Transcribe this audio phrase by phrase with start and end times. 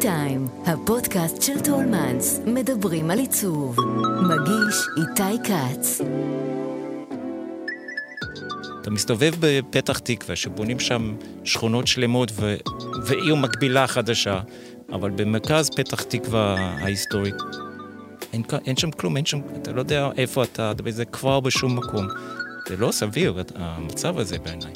[0.00, 3.76] טיים, הפודקאסט של טולמנס, מדברים על עיצוב.
[4.22, 6.00] מגיש איתי כץ.
[8.80, 12.56] אתה מסתובב בפתח תקווה, שבונים שם שכונות שלמות ו...
[13.02, 14.40] ועיר מקבילה חדשה,
[14.92, 17.34] אבל במרכז פתח תקווה ההיסטורית,
[18.32, 22.06] אין, אין שם כלום, אין שם, אתה לא יודע איפה אתה, וזה כבר בשום מקום.
[22.68, 24.72] זה לא סביר, המצב הזה בעיניי.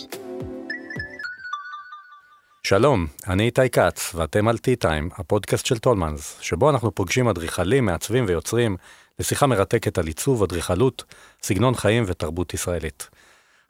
[2.71, 8.25] שלום, אני איתי כץ, ואתם על T-Time, הפודקאסט של טולמנס, שבו אנחנו פוגשים אדריכלים, מעצבים
[8.29, 8.77] ויוצרים
[9.19, 11.05] לשיחה מרתקת על עיצוב, אדריכלות,
[11.43, 13.09] סגנון חיים ותרבות ישראלית.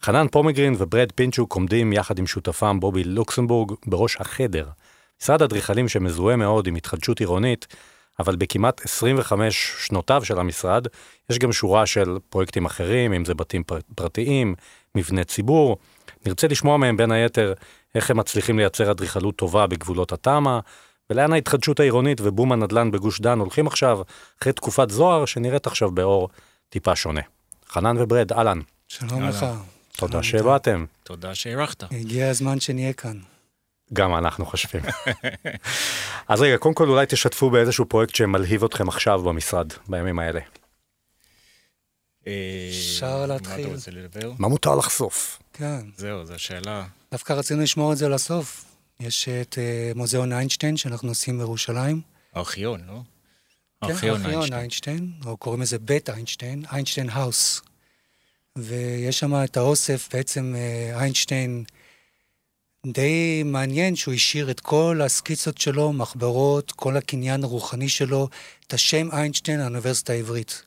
[0.03, 4.69] חנן פומגרין וברד פינצ'וק עומדים יחד עם שותפם בובי לוקסמבורג בראש החדר,
[5.23, 7.67] משרד אדריכלים שמזוהה מאוד עם התחדשות עירונית,
[8.19, 10.87] אבל בכמעט 25 שנותיו של המשרד,
[11.31, 13.63] יש גם שורה של פרויקטים אחרים, אם זה בתים
[13.95, 14.55] פרטיים,
[14.95, 15.77] מבני ציבור.
[16.27, 17.53] נרצה לשמוע מהם בין היתר
[17.95, 20.59] איך הם מצליחים לייצר אדריכלות טובה בגבולות התמ"א,
[21.11, 24.01] ולאן ההתחדשות העירונית ובום הנדל"ן בגוש דן הולכים עכשיו,
[24.41, 26.29] אחרי תקופת זוהר שנראית עכשיו באור
[26.69, 27.21] טיפה שונה.
[27.69, 28.61] חנן וברד, אהלן.
[28.89, 29.47] שלום לך.
[29.97, 30.85] תודה שבאתם.
[31.03, 31.83] תודה שאירחת.
[31.93, 33.19] הגיע הזמן שנהיה כאן.
[33.93, 34.83] גם אנחנו חושבים.
[36.29, 40.41] אז רגע, קודם כל אולי תשתפו באיזשהו פרויקט שמלהיב אתכם עכשיו במשרד, בימים האלה.
[42.23, 43.57] אפשר להתחיל.
[43.57, 44.33] מה אתה רוצה לדבר?
[44.39, 45.39] מה מותר לחשוף?
[45.53, 45.81] כן.
[45.97, 46.87] זהו, זו השאלה.
[47.13, 48.65] דווקא רצינו לשמור את זה לסוף.
[49.01, 52.01] יש את uh, מוזיאון איינשטיין שאנחנו עושים בירושלים.
[52.37, 53.01] ארכיון, לא?
[53.85, 57.61] כן, ארכיון איינשטיין, או קוראים לזה בית איינשטיין, איינשטיין האוס.
[58.59, 61.65] ויש שם את האוסף, בעצם uh, איינשטיין
[62.87, 68.29] די מעניין שהוא השאיר את כל הסקיצות שלו, מחברות, כל הקניין הרוחני שלו,
[68.67, 70.63] את השם איינשטיין, האוניברסיטה העברית.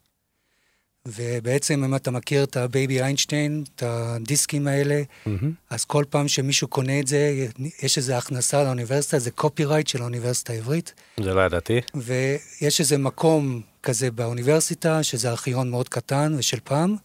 [1.07, 5.29] ובעצם אם אתה מכיר את ה Baby Einstein, את הדיסקים האלה, mm-hmm.
[5.69, 7.47] אז כל פעם שמישהו קונה את זה,
[7.83, 10.93] יש איזו הכנסה לאוניברסיטה, זה copyright של האוניברסיטה העברית.
[11.19, 11.81] זה לא ידעתי.
[11.95, 16.95] ויש איזה מקום כזה באוניברסיטה, שזה ארכיון מאוד קטן ושל פעם,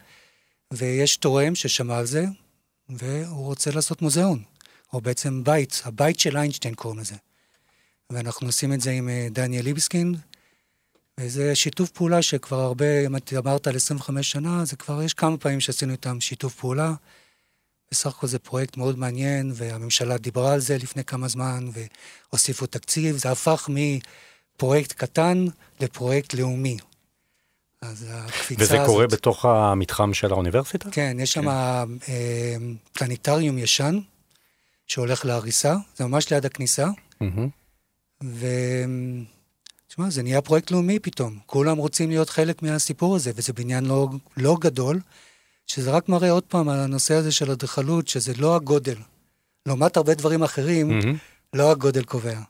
[0.73, 2.25] ויש תורם ששמע על זה,
[2.89, 4.43] והוא רוצה לעשות מוזיאון,
[4.93, 7.15] או בעצם בית, הבית של איינשטיין קוראים לזה.
[8.13, 10.15] ואנחנו עושים את זה עם אה, דניאל ליבסקין,
[11.19, 15.37] וזה שיתוף פעולה שכבר הרבה, אם את אמרת על 25 שנה, זה כבר, יש כמה
[15.37, 16.93] פעמים שעשינו איתם שיתוף פעולה.
[17.91, 21.69] בסך הכל זה פרויקט מאוד מעניין, והממשלה דיברה על זה לפני כמה זמן,
[22.33, 23.17] והוסיפו תקציב.
[23.17, 25.45] זה הפך מפרויקט קטן
[25.81, 26.77] לפרויקט לאומי.
[27.83, 28.85] אז הקפיצה וזה הזאת...
[28.85, 30.91] וזה קורה בתוך המתחם של האוניברסיטה?
[30.91, 31.49] כן, יש שם כן.
[32.13, 32.57] אה,
[32.93, 33.99] פלניטריום ישן,
[34.87, 36.87] שהולך להריסה, זה ממש ליד הכניסה.
[37.23, 37.49] Mm-hmm.
[38.25, 38.47] ו...
[39.89, 41.39] תשמע, זה נהיה פרויקט לאומי פתאום.
[41.47, 45.01] כולם רוצים להיות חלק מהסיפור הזה, וזה בניין לא, לא גדול,
[45.67, 48.97] שזה רק מראה עוד פעם על הנושא הזה של אדריכלות, שזה לא הגודל.
[49.67, 51.17] לעומת הרבה דברים אחרים, mm-hmm.
[51.55, 52.41] לא הגודל קובע.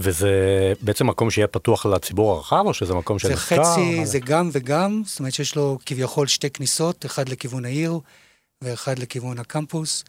[0.00, 0.30] וזה
[0.80, 5.02] בעצם מקום שיהיה פתוח לציבור הרחב, או שזה מקום של זה חצי, זה גם וגם,
[5.06, 7.98] זאת אומרת שיש לו כביכול שתי כניסות, אחד לכיוון העיר
[8.62, 10.04] ואחד לכיוון הקמפוס,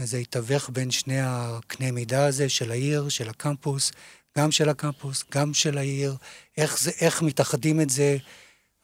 [0.00, 3.92] וזה יתווך בין שני הקנה מידה הזה של העיר, של הקמפוס,
[4.38, 6.16] גם של הקמפוס, גם של העיר,
[6.56, 8.16] איך, זה, איך מתאחדים את זה.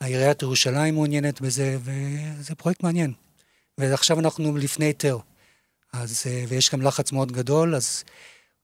[0.00, 3.12] העיריית ירושלים מעוניינת בזה, וזה פרויקט מעניין.
[3.78, 5.18] ועכשיו אנחנו לפני היתר,
[5.92, 8.04] אז, אה, ויש גם לחץ מאוד גדול, אז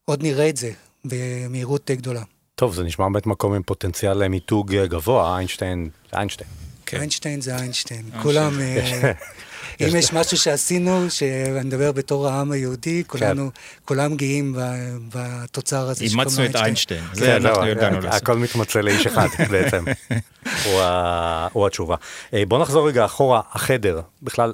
[0.04, 0.72] עוד נראה את זה
[1.04, 2.22] במהירות די גדולה.
[2.54, 6.50] טוב, זה נשמע באמת מקום עם פוטנציאל למיתוג גבוה, איינשטיין זה איינשטיין.
[6.86, 6.96] כן.
[6.96, 8.10] איינשטיין זה איינשטיין.
[8.22, 8.58] כולם...
[9.82, 13.50] אה, אם יש משהו שעשינו, שאני מדבר בתור העם היהודי, כולנו,
[13.84, 14.56] כולם גאים
[15.14, 18.22] בתוצר הזה אימצנו את איינשטיין, זה כן, אנחנו לא, ידענו לעשות.
[18.22, 19.84] הכל מתמצא לאיש אחד בעצם,
[21.52, 21.96] הוא התשובה.
[22.34, 24.52] אה, בוא נחזור רגע אחורה, החדר, בכלל,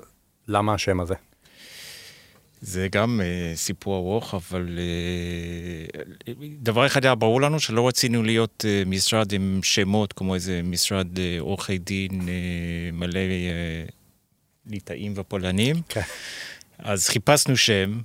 [0.48, 1.14] למה השם הזה?
[2.60, 4.78] זה גם uh, סיפור ארוך, אבל
[5.98, 6.30] uh,
[6.62, 11.06] דבר אחד היה ברור לנו, שלא רצינו להיות uh, משרד עם שמות, כמו איזה משרד
[11.16, 12.24] uh, עורכי דין uh,
[12.92, 13.97] מלא uh,
[14.68, 15.76] ליטאים ופולנים.
[15.88, 16.00] כן.
[16.78, 18.00] אז חיפשנו שם,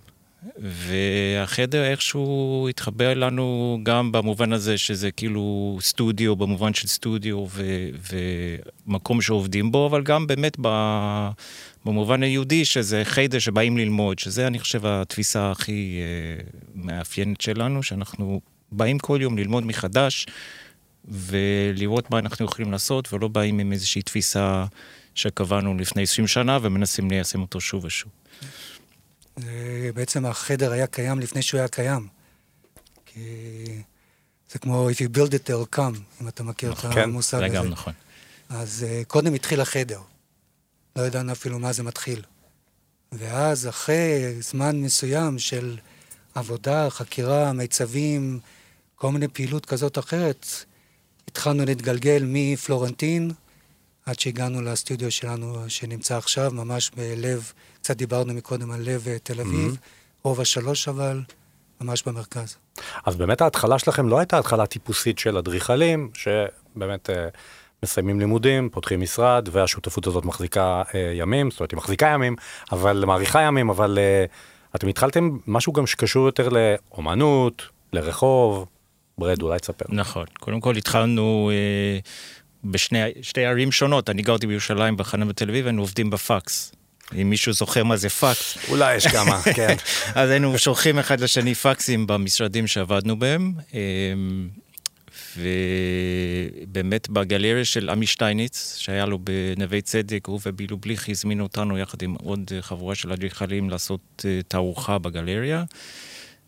[0.58, 7.90] והחדר איכשהו התחבר לנו גם במובן הזה שזה כאילו סטודיו, במובן של סטודיו ו-
[8.88, 11.30] ומקום שעובדים בו, אבל גם באמת ב-
[11.86, 16.46] במובן היהודי שזה חדר שבאים ללמוד, שזה אני חושב התפיסה הכי uh,
[16.76, 20.26] מאפיינת שלנו, שאנחנו באים כל יום ללמוד מחדש
[21.08, 24.66] ולראות מה אנחנו יכולים לעשות, ולא באים עם איזושהי תפיסה
[25.16, 28.12] שקבענו לפני 20 שנה ומנסים ליישם אותו שוב ושוב.
[29.94, 32.08] בעצם החדר היה קיים לפני שהוא היה קיים.
[33.06, 33.20] כי
[34.52, 37.44] זה כמו If you build it, they'll come, אם אתה מכיר נכון, את המושג כן,
[37.46, 37.54] הזה.
[37.54, 37.94] זה גם נכון.
[38.50, 40.02] אז uh, קודם התחיל החדר.
[40.96, 42.22] לא ידענו אפילו מה זה מתחיל.
[43.12, 45.78] ואז אחרי זמן מסוים של
[46.36, 48.40] עבודה, חקירה, מיצבים,
[48.96, 50.48] כל מיני פעילות כזאת או אחרת.
[51.28, 53.32] התחלנו להתגלגל מפלורנטין
[54.06, 57.52] עד שהגענו לסטודיו שלנו שנמצא עכשיו, ממש בלב,
[57.82, 60.24] קצת דיברנו מקודם על לב אה, תל אביב, mm-hmm.
[60.24, 61.22] רוב השלוש אבל,
[61.82, 62.58] ממש במרכז.
[63.06, 67.28] אז באמת ההתחלה שלכם לא הייתה התחלה טיפוסית של אדריכלים, שבאמת אה,
[67.84, 72.36] מסיימים לימודים, פותחים משרד, והשותפות הזאת מחזיקה אה, ימים, זאת אומרת, היא מחזיקה ימים,
[72.72, 74.26] אבל מאריכה ימים, אבל אה,
[74.76, 77.64] אתם התחלתם משהו גם שקשור יותר לאומנות,
[77.94, 78.66] לרחוב,
[79.18, 79.86] ברד, אולי תספר.
[79.90, 82.00] נכון, קודם כל התחלנו אה,
[82.64, 86.72] בשתי ערים שונות, אני גרתי בירושלים, בחנה בתל אביב, היינו עובדים בפקס.
[87.22, 88.58] אם מישהו זוכר מה זה פקס.
[88.70, 89.76] אולי יש כמה, כן.
[90.16, 93.54] אז היינו שולחים אחד לשני פקסים במשרדים שעבדנו בהם.
[93.74, 93.80] אה,
[95.38, 102.02] ובאמת בגלריה של עמי שטייניץ, שהיה לו בנווה צדק, הוא ובילו בליך הזמינו אותנו יחד
[102.02, 105.64] עם עוד חבורה של אדריכלים לעשות אה, תערוכה בגלריה.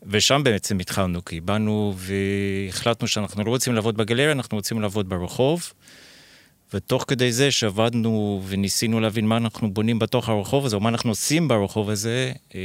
[0.02, 5.72] ושם בעצם התחלנו, כי באנו והחלטנו שאנחנו לא רוצים לעבוד בגלריה, אנחנו רוצים לעבוד ברחוב.
[6.74, 11.10] ותוך כדי זה שעבדנו וניסינו להבין מה אנחנו בונים בתוך הרחוב הזה, או מה אנחנו
[11.10, 12.60] עושים ברחוב הזה, אה,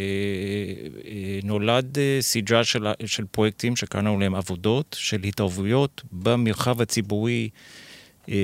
[1.06, 7.50] אה, נולד אה, סדרה של, של פרויקטים שקראנו להם עבודות, של התערבויות במרחב הציבורי,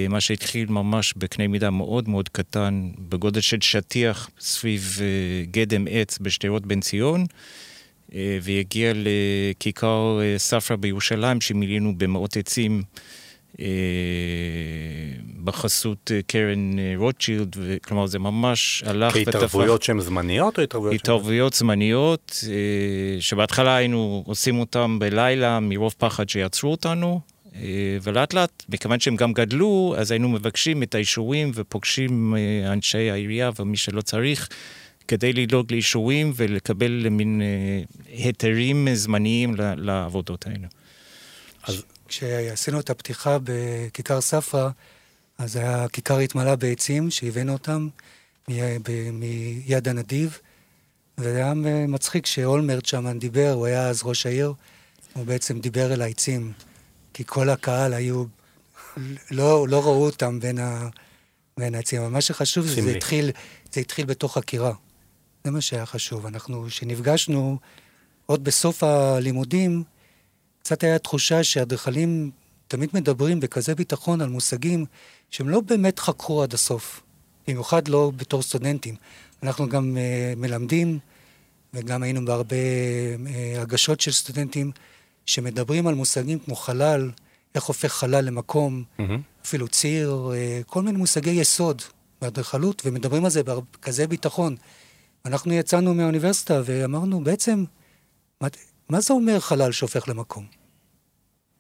[0.09, 4.99] מה שהתחיל ממש בקנה מידה מאוד מאוד קטן, בגודל של שטיח סביב
[5.51, 7.25] גדם עץ בשדרות בן ציון.
[8.41, 12.83] והגיע לכיכר ספרא בירושלים, שמילאנו במאות עצים
[15.47, 19.31] בחסות אה, קרן אה, רוטשילד, כלומר זה ממש הלך ותפח.
[19.31, 20.95] כהתערבויות שהן זמניות או התערבויות?
[20.95, 22.43] התערבויות זמניות,
[23.19, 27.19] שבהתחלה היינו עושים אותן בלילה מרוב פחד שיעצרו אותנו,
[28.01, 32.35] ולאט לאט, מכיוון שהם גם גדלו, אז היינו מבקשים את האישורים ופוגשים
[32.67, 34.49] אנשי העירייה ומי שלא צריך.
[35.07, 37.41] כדי לדאוג לאישורים ולקבל מין
[38.09, 40.67] היתרים זמניים לעבודות האלה.
[41.63, 44.69] אז כשעשינו את הפתיחה בכיכר ספרא,
[45.37, 47.87] אז היה כיכר התמלא בעצים שהבאנו אותם
[49.13, 50.39] מיד הנדיב,
[51.17, 51.53] וזה היה
[51.87, 54.53] מצחיק שאולמרט שם דיבר, הוא היה אז ראש העיר,
[55.13, 56.53] הוא בעצם דיבר אל העצים,
[57.13, 58.23] כי כל הקהל היו,
[59.31, 60.89] לא, לא ראו אותם בין, ה,
[61.57, 63.31] בין העצים, אבל מה שחשוב זה זה התחיל,
[63.73, 64.73] זה התחיל בתוך חקירה.
[65.43, 66.25] זה מה שהיה חשוב.
[66.25, 67.57] אנחנו, כשנפגשנו,
[68.25, 69.83] עוד בסוף הלימודים,
[70.67, 72.31] קצת היה תחושה שאדריכלים
[72.67, 74.85] תמיד מדברים בכזה ביטחון על מושגים
[75.31, 77.01] שהם לא באמת חקרו עד הסוף,
[77.47, 78.95] במיוחד לא בתור סטודנטים.
[79.43, 80.99] אנחנו גם uh, מלמדים,
[81.73, 84.71] וגם היינו בהרבה uh, הגשות של סטודנטים,
[85.25, 87.11] שמדברים על מושגים כמו חלל,
[87.55, 89.03] איך הופך חלל למקום, mm-hmm.
[89.45, 91.81] אפילו ציר, uh, כל מיני מושגי יסוד
[92.21, 94.55] באדריכלות, ומדברים על זה בכזה ביטחון.
[95.25, 97.63] אנחנו יצאנו מהאוניברסיטה ואמרנו, בעצם,
[98.41, 98.47] מה,
[98.89, 100.56] מה זה אומר חלל שהופך למקום?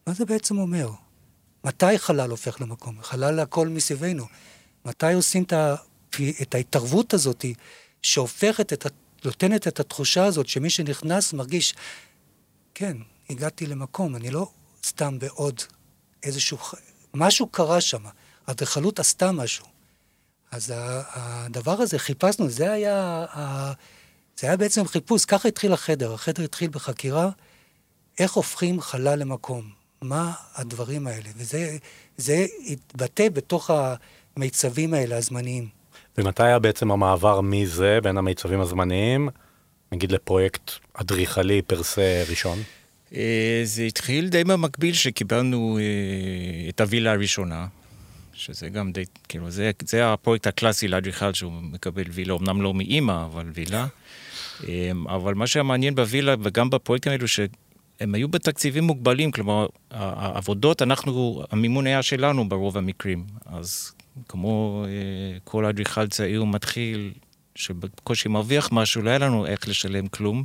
[0.07, 0.89] מה זה בעצם אומר?
[1.63, 3.01] מתי חלל הופך למקום?
[3.01, 4.25] חלל הכל מסביבנו.
[4.85, 5.75] מתי עושים את, ה...
[6.41, 7.45] את ההתערבות הזאת
[8.01, 8.89] שהופכת, את ה...
[9.25, 11.73] נותנת את התחושה הזאת שמי שנכנס מרגיש,
[12.73, 12.97] כן,
[13.29, 14.51] הגעתי למקום, אני לא
[14.85, 15.61] סתם בעוד
[16.23, 16.57] איזשהו...
[17.13, 18.03] משהו קרה שם,
[18.47, 19.65] האדריכלות עשתה משהו.
[20.51, 23.25] אז הדבר הזה, חיפשנו, זה היה,
[24.39, 26.13] זה היה בעצם חיפוש, ככה התחיל החדר.
[26.13, 27.29] החדר התחיל בחקירה,
[28.19, 29.76] איך הופכים חלל למקום.
[30.01, 33.71] מה הדברים האלה, וזה התבטא בתוך
[34.35, 35.67] המיצבים האלה, הזמניים.
[36.17, 39.29] ומתי היה בעצם המעבר מזה, בין המיצבים הזמניים,
[39.91, 42.59] נגיד לפרויקט אדריכלי פרסה ראשון?
[43.15, 47.67] אה, זה התחיל די במקביל שקיבלנו אה, את הווילה הראשונה,
[48.33, 53.25] שזה גם די, כאילו, זה, זה הפרויקט הקלאסי לאדריכל שהוא מקבל וילה, אמנם לא מאימא,
[53.25, 53.87] אבל וילה.
[54.67, 57.27] אה, אבל מה שהיה מעניין בווילה וגם בפרויקטים האלו,
[57.99, 63.25] הם היו בתקציבים מוגבלים, כלומר, העבודות, אנחנו, המימון היה שלנו ברוב המקרים.
[63.45, 63.91] אז
[64.29, 67.11] כמו אה, כל אדריכל צעיר מתחיל,
[67.55, 70.43] שבקושי מרוויח משהו, לא היה לנו איך לשלם כלום.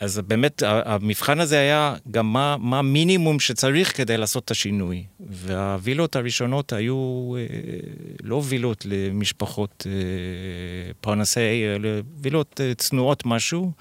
[0.00, 5.04] אז באמת, המבחן הזה היה גם מה, מה המינימום שצריך כדי לעשות את השינוי.
[5.20, 7.46] והווילות הראשונות היו אה,
[8.22, 11.88] לא וילות למשפחות אה, פרנסי אלא
[12.22, 13.72] וילות צנועות משהו.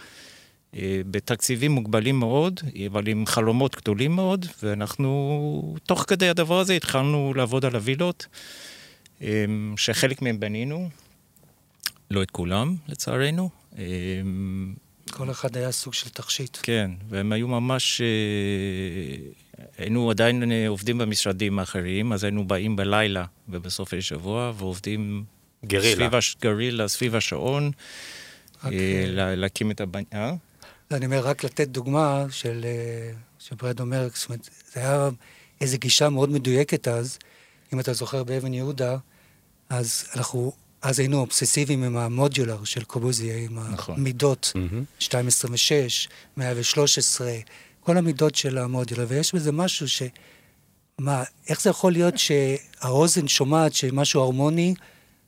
[0.75, 7.33] אה, בתקציבים מוגבלים מאוד, אבל עם חלומות גדולים מאוד, ואנחנו, תוך כדי הדבר הזה התחלנו
[7.35, 8.27] לעבוד על הווילות,
[9.21, 9.45] אה,
[9.77, 10.89] שחלק מהם בנינו,
[12.11, 13.49] לא את כולם, לצערנו.
[13.77, 13.83] אה,
[15.11, 16.57] כל אחד היה סוג של תכשיט.
[16.63, 18.01] כן, והם היו ממש...
[19.77, 25.23] היינו עדיין עובדים במשרדים האחרים, אז היינו באים בלילה ובסופי שבוע, ועובדים...
[25.65, 25.95] גרילה.
[25.95, 26.35] סביב, הש...
[26.41, 27.71] גרילה, סביב השעון.
[28.63, 28.67] Okay.
[29.15, 30.35] להקים את הבניין.
[30.93, 35.09] אני אומר, רק לתת דוגמה של, אה, שברד אומר, זאת אומרת, זה היה
[35.61, 37.17] איזו גישה מאוד מדויקת אז,
[37.73, 38.97] אם אתה זוכר באבן יהודה,
[39.69, 43.95] אז אנחנו, אז היינו אובססיביים עם המודולר של קובוזי, עם נכון.
[43.95, 45.01] המידות, mm-hmm.
[45.01, 46.07] 226,
[46.37, 47.33] 113,
[47.79, 50.03] כל המידות של המודולר, ויש בזה משהו ש...
[50.99, 54.75] מה, איך זה יכול להיות שהאוזן שומעת שמשהו הרמוני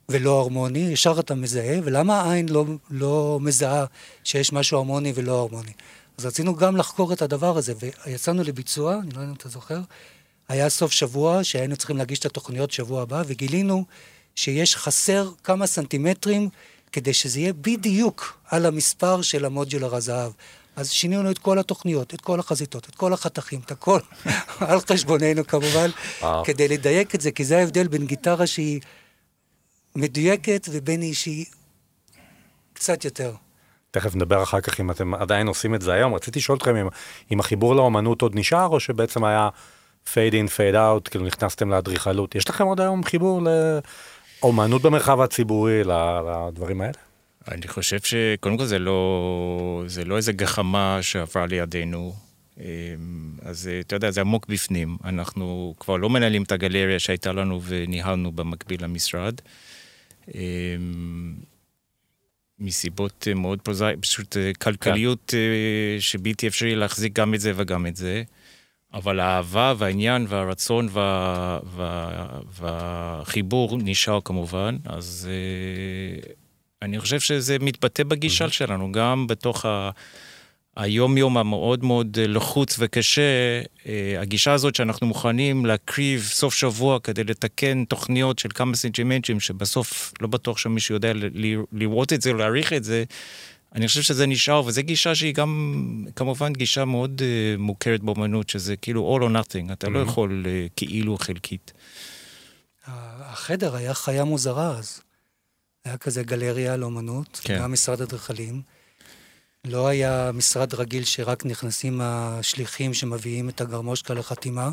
[0.08, 3.84] ולא הרמוני, ישר אתה מזהה, ולמה העין לא, לא מזהה
[4.24, 5.72] שיש משהו הרמוני ולא הרמוני?
[6.18, 7.74] אז רצינו גם לחקור את הדבר הזה,
[8.06, 9.80] ויצאנו לביצוע, אני לא יודע אם אתה זוכר,
[10.48, 13.84] היה סוף שבוע שהיינו צריכים להגיש את התוכניות שבוע הבא, וגילינו
[14.34, 16.48] שיש חסר כמה סנטימטרים
[16.92, 20.32] כדי שזה יהיה בדיוק על המספר של המודולר הזהב.
[20.76, 24.00] אז שינינו את כל התוכניות, את כל החזיתות, את כל החתכים, את הכל,
[24.68, 25.90] על חשבוננו כמובן,
[26.44, 28.80] כדי לדייק את זה, כי זה ההבדל בין גיטרה שהיא
[29.96, 31.46] מדויקת ובין שהיא
[32.72, 33.34] קצת יותר.
[33.90, 36.14] תכף נדבר אחר כך אם אתם עדיין עושים את זה היום.
[36.14, 36.88] רציתי לשאול אתכם אם,
[37.32, 39.48] אם החיבור לאומנות עוד נשאר, או שבעצם היה
[40.12, 42.34] fade in, fade out, כאילו נכנסתם לאדריכלות.
[42.34, 43.42] יש לכם עוד היום חיבור
[44.42, 46.98] לאומנות במרחב הציבורי, לדברים האלה?
[47.48, 52.14] אני חושב שקודם כל זה לא, זה לא איזה גחמה שעברה לידינו.
[52.60, 52.64] אמ,
[53.42, 54.96] אז אתה יודע, זה עמוק בפנים.
[55.04, 59.34] אנחנו כבר לא מנהלים את הגלריה שהייתה לנו וניהלנו במקביל למשרד.
[60.34, 61.34] אמ,
[62.58, 65.36] מסיבות מאוד פרוזאיות, פשוט אה, כלכליות כן.
[65.36, 68.22] אה, שבלתי אפשרי להחזיק גם את זה וגם את זה.
[68.94, 72.26] אבל האהבה והעניין והרצון וה, וה,
[72.60, 76.28] והחיבור נשאר כמובן, אז uh,
[76.82, 79.90] אני חושב שזה מתבטא בגישה שלנו, גם בתוך ה...
[80.76, 83.22] היום-יום המאוד מאוד לחוץ וקשה,
[83.86, 90.12] אה, הגישה הזאת שאנחנו מוכנים להקריב סוף שבוע כדי לתקן תוכניות של כמה סנטימנטים, שבסוף
[90.20, 91.12] לא בטוח שמישהו יודע
[91.72, 93.04] לראות את זה, להעריך את זה,
[93.74, 98.76] אני חושב שזה נשאר, וזו גישה שהיא גם, כמובן, גישה מאוד uh, מוכרת באמנות, שזה
[98.76, 99.90] כאילו all or nothing, אתה mm-hmm.
[99.90, 101.72] לא יכול uh, כאילו חלקית.
[102.86, 105.00] החדר היה חיה מוזרה אז.
[105.84, 107.58] היה כזה גלריה לאמנות, כן.
[107.58, 108.62] גם משרד אדריכלים.
[109.64, 114.70] לא היה משרד רגיל שרק נכנסים השליחים שמביאים את הגרמושקה לחתימה.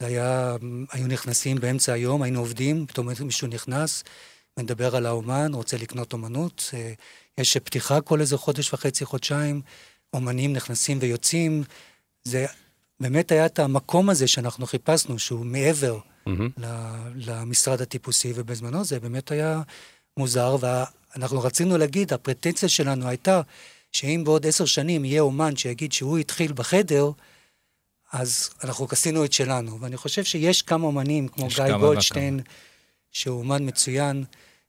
[0.00, 0.56] זה היה,
[0.92, 4.04] היו נכנסים באמצע היום, היינו עובדים, פתאום מישהו נכנס,
[4.58, 6.70] מדבר על האומן, רוצה לקנות אומנות.
[6.74, 6.92] אה,
[7.38, 9.60] יש פתיחה כל איזה חודש וחצי, חודשיים,
[10.14, 11.64] אומנים נכנסים ויוצאים.
[12.24, 12.46] זה
[13.00, 16.62] באמת היה את המקום הזה שאנחנו חיפשנו, שהוא מעבר mm-hmm.
[17.14, 19.62] למשרד הטיפוסי, ובזמנו זה באמת היה
[20.16, 23.40] מוזר, ואנחנו רצינו להגיד, הפרטנציה שלנו הייתה
[23.92, 27.10] שאם בעוד עשר שנים יהיה אומן שיגיד שהוא התחיל בחדר,
[28.12, 29.80] אז אנחנו עשינו את שלנו.
[29.80, 32.40] ואני חושב שיש כמה אומנים, כמו גיא גולדשטיין,
[33.10, 34.24] שהוא אומן מצוין,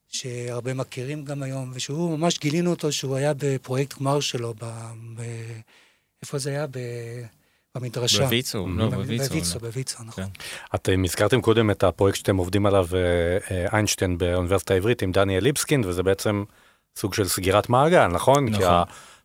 [0.08, 4.66] שהרבה מכירים גם היום, ושהוא, ממש גילינו אותו שהוא היה בפרויקט גמר שלו, ב...
[5.16, 5.22] ב...
[6.22, 6.68] איפה זה היה?
[6.68, 6.78] ב...
[7.76, 8.24] במדרשה.
[8.24, 9.30] בוויצו, לא, בוויצו.
[9.30, 10.24] בוויצו, בוויצו, נכון.
[10.24, 10.30] כן.
[10.76, 15.44] אתם הזכרתם קודם את הפרויקט שאתם עובדים עליו, אה, אה, איינשטיין באוניברסיטה העברית עם דניאל
[15.44, 16.44] ליבסקין, וזה בעצם
[16.98, 18.46] סוג של סגירת מעגל, נכון?
[18.46, 18.60] נכון.
[18.60, 18.66] כי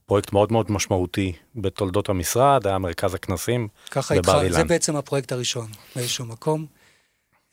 [0.04, 4.56] הפרויקט מאוד מאוד משמעותי בתולדות המשרד, היה מרכז הכנסים בבר אילן.
[4.56, 6.66] זה בעצם הפרויקט הראשון באיזשהו מקום.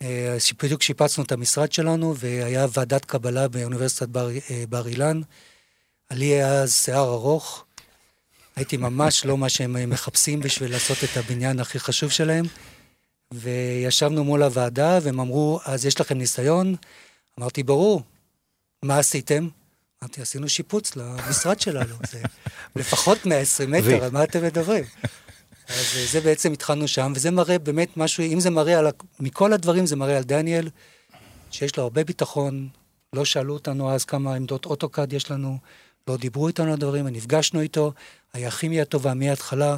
[0.01, 5.21] אה, בדיוק שיפצנו את המשרד שלנו, והיה ועדת קבלה באוניברסיטת בר, אה, בר אילן.
[6.11, 7.65] לי היה שיער ארוך,
[8.55, 12.45] הייתי ממש לא מה שהם מחפשים בשביל לעשות את הבניין הכי חשוב שלהם.
[13.33, 16.75] וישבנו מול הוועדה, והם אמרו, אז יש לכם ניסיון?
[17.39, 18.01] אמרתי, ברור.
[18.83, 19.47] מה עשיתם?
[20.03, 22.21] אמרתי, עשינו שיפוץ למשרד שלנו, זה
[22.75, 24.83] לפחות 120 מטר, על מה אתם מדברים?
[25.69, 28.87] אז אה, זה בעצם התחלנו שם, וזה מראה באמת משהו, אם זה מראה על,
[29.19, 30.69] מכל הדברים זה מראה על דניאל,
[31.51, 32.69] שיש לו הרבה ביטחון,
[33.13, 35.57] לא שאלו אותנו אז כמה עמדות אוטוקאד יש לנו,
[36.07, 37.93] לא דיברו איתנו על הדברים, נפגשנו איתו,
[38.33, 39.77] היה כימיה טובה מההתחלה,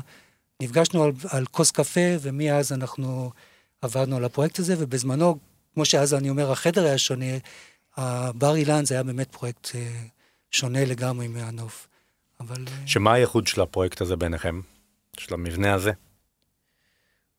[0.61, 3.31] נפגשנו על, על כוס קפה, ומאז אנחנו
[3.81, 5.37] עברנו על הפרויקט הזה, ובזמנו,
[5.73, 7.25] כמו שאז אני אומר, החדר היה שונה,
[8.35, 9.81] בר אילן זה היה באמת פרויקט אה,
[10.53, 11.87] שונה לגמרי מהנוף.
[12.39, 12.55] אבל...
[12.67, 14.61] אה, שמה הייחוד של הפרויקט הזה ביניכם?
[15.17, 15.91] של המבנה הזה?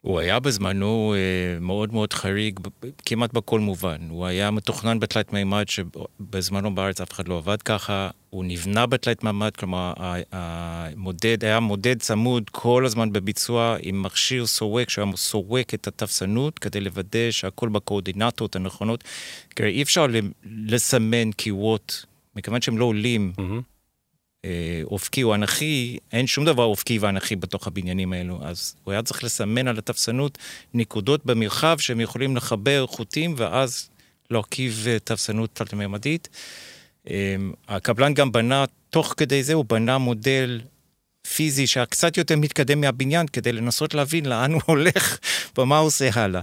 [0.01, 2.61] הוא היה בזמנו אה, מאוד מאוד חריג,
[3.07, 3.97] כמעט בכל מובן.
[4.11, 8.11] הוא היה מתוכנן בתלת מימד, שבזמנו בארץ אף אחד לא עבד ככה.
[8.31, 9.93] הוא נבנה בתלת מימד, כלומר,
[10.33, 16.81] המודד, היה מודד צמוד כל הזמן בביצוע עם מכשיר סורק, שהיה סורק את התפסנות כדי
[16.81, 19.05] לוודא שהכל בקואורדינטות הנכונות.
[19.57, 20.07] כי אי אפשר
[20.45, 22.05] לסמן קירות,
[22.37, 23.33] מכיוון שהם לא עולים.
[23.37, 23.75] Mm-hmm.
[24.85, 28.39] אופקי או אנכי, אין שום דבר אופקי ואנכי בתוך הבניינים האלו.
[28.43, 30.39] אז הוא היה צריך לסמן על התפסנות
[30.75, 33.91] נקודות במרחב שהם יכולים לחבר חוטים ואז
[34.31, 36.29] להרכיב אה, תפסנות תלת-ממדית.
[37.11, 37.37] אה,
[37.69, 40.61] הקבלן גם בנה, תוך כדי זה הוא בנה מודל
[41.35, 45.19] פיזי שהיה קצת יותר מתקדם מהבניין כדי לנסות להבין לאן הוא הולך
[45.59, 46.41] ומה הוא עושה הלאה.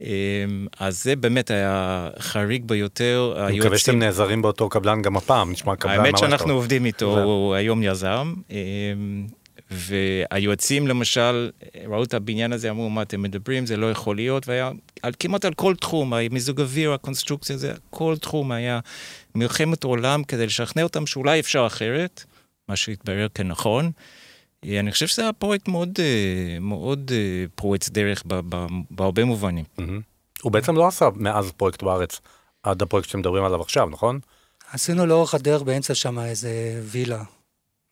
[0.00, 3.34] אמ, אז זה באמת היה חריג ביותר.
[3.46, 6.24] אני מקווה שאתם נעזרים באותו קבלן גם הפעם, נשמע קבלן ממש טוב.
[6.24, 8.34] האמת שאנחנו עובדים איתו, הוא היום יזם.
[8.50, 9.26] אמ,
[9.70, 11.50] והיועצים למשל,
[11.86, 14.70] ראו את הבניין הזה, אמרו, מה אתם מדברים, זה לא יכול להיות, והיה
[15.02, 18.80] על, כמעט על כל תחום, מיזוג אוויר, הקונסטרוקציה, זה, כל תחום היה
[19.34, 22.24] מלחמת עולם כדי לשכנע אותם שאולי אפשר אחרת,
[22.68, 23.90] מה שהתברר כנכון.
[24.64, 28.22] אני חושב שזה היה פרויקט מאוד, אה, מאוד אה, פורץ דרך
[28.90, 29.64] בהרבה מובנים.
[30.42, 32.20] הוא בעצם לא עשה מאז פרויקט בארץ,
[32.62, 34.20] עד הפרויקט שאתם מדברים עליו עכשיו, נכון?
[34.72, 37.22] עשינו לאורך הדרך באמצע שם איזה וילה.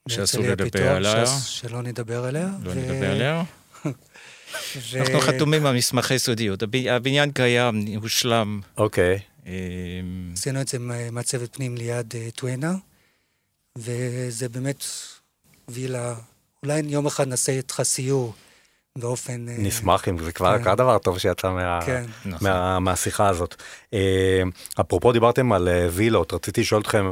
[0.09, 1.27] שאסור לדבר עליה.
[1.27, 2.49] שלא נדבר עליה.
[2.63, 3.43] לא נדבר עליה.
[5.01, 8.61] אנחנו חתומים על מסמכי סודיות, הבניין קיים, הושלם.
[8.77, 9.19] אוקיי.
[9.47, 9.53] אמ,
[10.33, 10.79] עשינו את זה
[11.13, 12.75] מעצבת פנים ליד אה, טואנה,
[13.79, 14.85] וזה באמת
[15.69, 16.15] וילה,
[16.63, 18.35] אולי יום אחד נעשה איתך סיור.
[18.97, 19.49] באופן...
[19.49, 20.75] אה, נשמח אם זה כבר כן.
[20.75, 22.05] דבר טוב שיצא מה, כן.
[22.25, 22.83] מה, נכון.
[22.83, 23.55] מהשיחה הזאת.
[23.95, 24.43] אה,
[24.81, 27.11] אפרופו דיברתם על וילות, רציתי לשאול אתכם,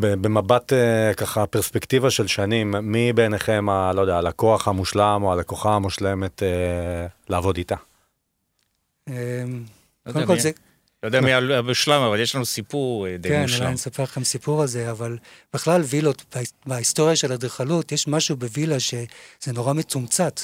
[0.00, 5.74] במבט אה, ככה פרספקטיבה של שנים, מי בעיניכם, ה, לא יודע, הלקוח המושלם או הלקוחה
[5.74, 7.76] המושלמת אה, לעבוד איתה?
[9.08, 9.12] לא
[10.12, 10.50] קודם כל זה...
[11.02, 13.58] לא יודע מי המושלם, אבל יש לנו סיפור אה, די כן, מושלם.
[13.58, 15.18] כן, אולי נספר לכם סיפור על זה, אבל
[15.54, 20.40] בכלל וילות, בהיסטוריה של אדריכלות, יש משהו בווילה שזה נורא מצומצת.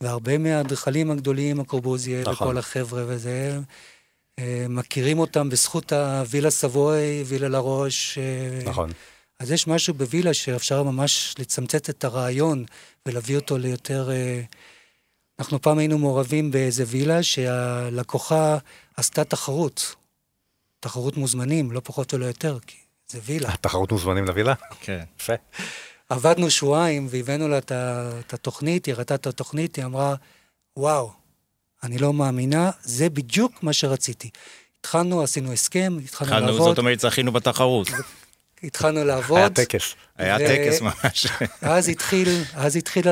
[0.00, 2.48] והרבה מהאדריכלים הגדולים, הקורבוזיה נכון.
[2.48, 3.58] וכל החבר'ה וזה,
[4.38, 8.18] אה, מכירים אותם בזכות הווילה סבוי, וילה לראש.
[8.18, 8.90] אה, נכון.
[9.38, 12.64] אז יש משהו בווילה שאפשר ממש לצמצת את הרעיון
[13.06, 14.10] ולהביא אותו ליותר...
[15.38, 18.58] אה, אנחנו פעם היינו מעורבים באיזה וילה שהלקוחה
[18.96, 19.94] עשתה תחרות.
[20.80, 22.76] תחרות מוזמנים, לא פחות ולא יותר, כי
[23.08, 23.56] זה וילה.
[23.56, 24.54] תחרות מוזמנים לווילה?
[24.80, 25.04] כן.
[25.20, 25.32] יפה.
[26.08, 30.14] עבדנו שבועיים והבאנו לה את התוכנית, היא ראתה את התוכנית, היא אמרה,
[30.76, 31.12] וואו,
[31.82, 34.30] אני לא מאמינה, זה בדיוק מה שרציתי.
[34.80, 36.48] התחלנו, עשינו הסכם, התחלנו לעבוד.
[36.48, 37.88] התחלנו, זאת אומרת, זכינו בתחרות.
[38.62, 39.38] התחלנו לעבוד.
[39.38, 39.94] היה טקס.
[40.16, 41.26] היה טקס ממש.
[41.62, 43.06] אז התחיל, אז התחיל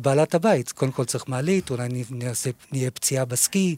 [0.00, 0.72] בעלת הבית.
[0.72, 3.76] קודם כל צריך מעלית, אולי נעשה, נהיה פציעה בסקי,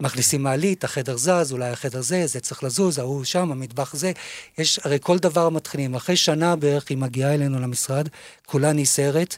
[0.00, 4.12] מכניסים מעלית, החדר זז, אולי החדר זה, זה צריך לזוז, ההוא שם, המטבח זה.
[4.58, 5.94] יש, הרי כל דבר מתחילים.
[5.94, 8.08] אחרי שנה בערך היא מגיעה אלינו למשרד,
[8.46, 9.36] כולה נסערת.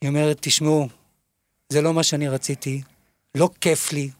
[0.00, 0.88] היא אומרת, תשמעו,
[1.68, 2.82] זה לא מה שאני רציתי,
[3.34, 4.10] לא כיף לי,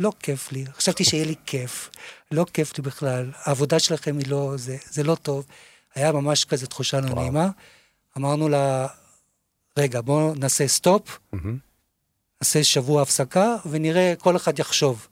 [0.00, 0.64] לא כיף לי.
[0.76, 1.90] חשבתי שיהיה לי כיף,
[2.30, 3.30] לא כיף לי בכלל.
[3.34, 5.46] העבודה שלכם היא לא, זה, זה לא טוב.
[5.94, 7.48] היה ממש כזה תחושה לא נעימה.
[8.18, 8.86] אמרנו לה,
[9.78, 11.38] רגע, בואו נעשה סטופ, mm-hmm.
[12.42, 15.06] נעשה שבוע הפסקה, ונראה, כל אחד יחשוב.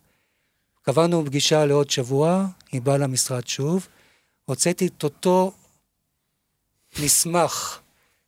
[0.82, 3.86] קבענו פגישה לעוד שבוע, היא באה למשרד שוב,
[4.44, 5.52] הוצאתי את אותו
[6.98, 7.78] מסמך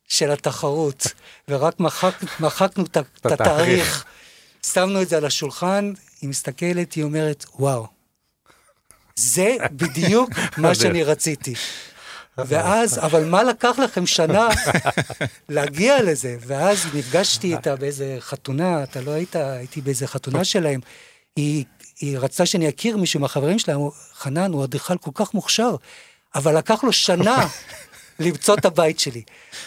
[0.07, 1.07] של התחרות,
[1.47, 4.05] ורק מחק, מחקנו את התאריך.
[4.65, 7.87] שמנו את זה על השולחן, היא מסתכלת, היא אומרת, וואו,
[9.15, 11.53] זה בדיוק מה שאני רציתי.
[12.37, 14.47] ואז, אבל מה לקח לכם שנה
[15.49, 16.37] להגיע לזה?
[16.47, 20.79] ואז נפגשתי איתה באיזה חתונה, אתה לא היית, הייתי באיזה חתונה שלהם.
[21.35, 21.65] היא,
[21.99, 23.75] היא רצתה שאני אכיר מישהו מהחברים שלה,
[24.13, 25.75] חנן, הוא אדריכל כל כך מוכשר,
[26.35, 27.47] אבל לקח לו שנה
[28.19, 29.21] למצוא את הבית שלי.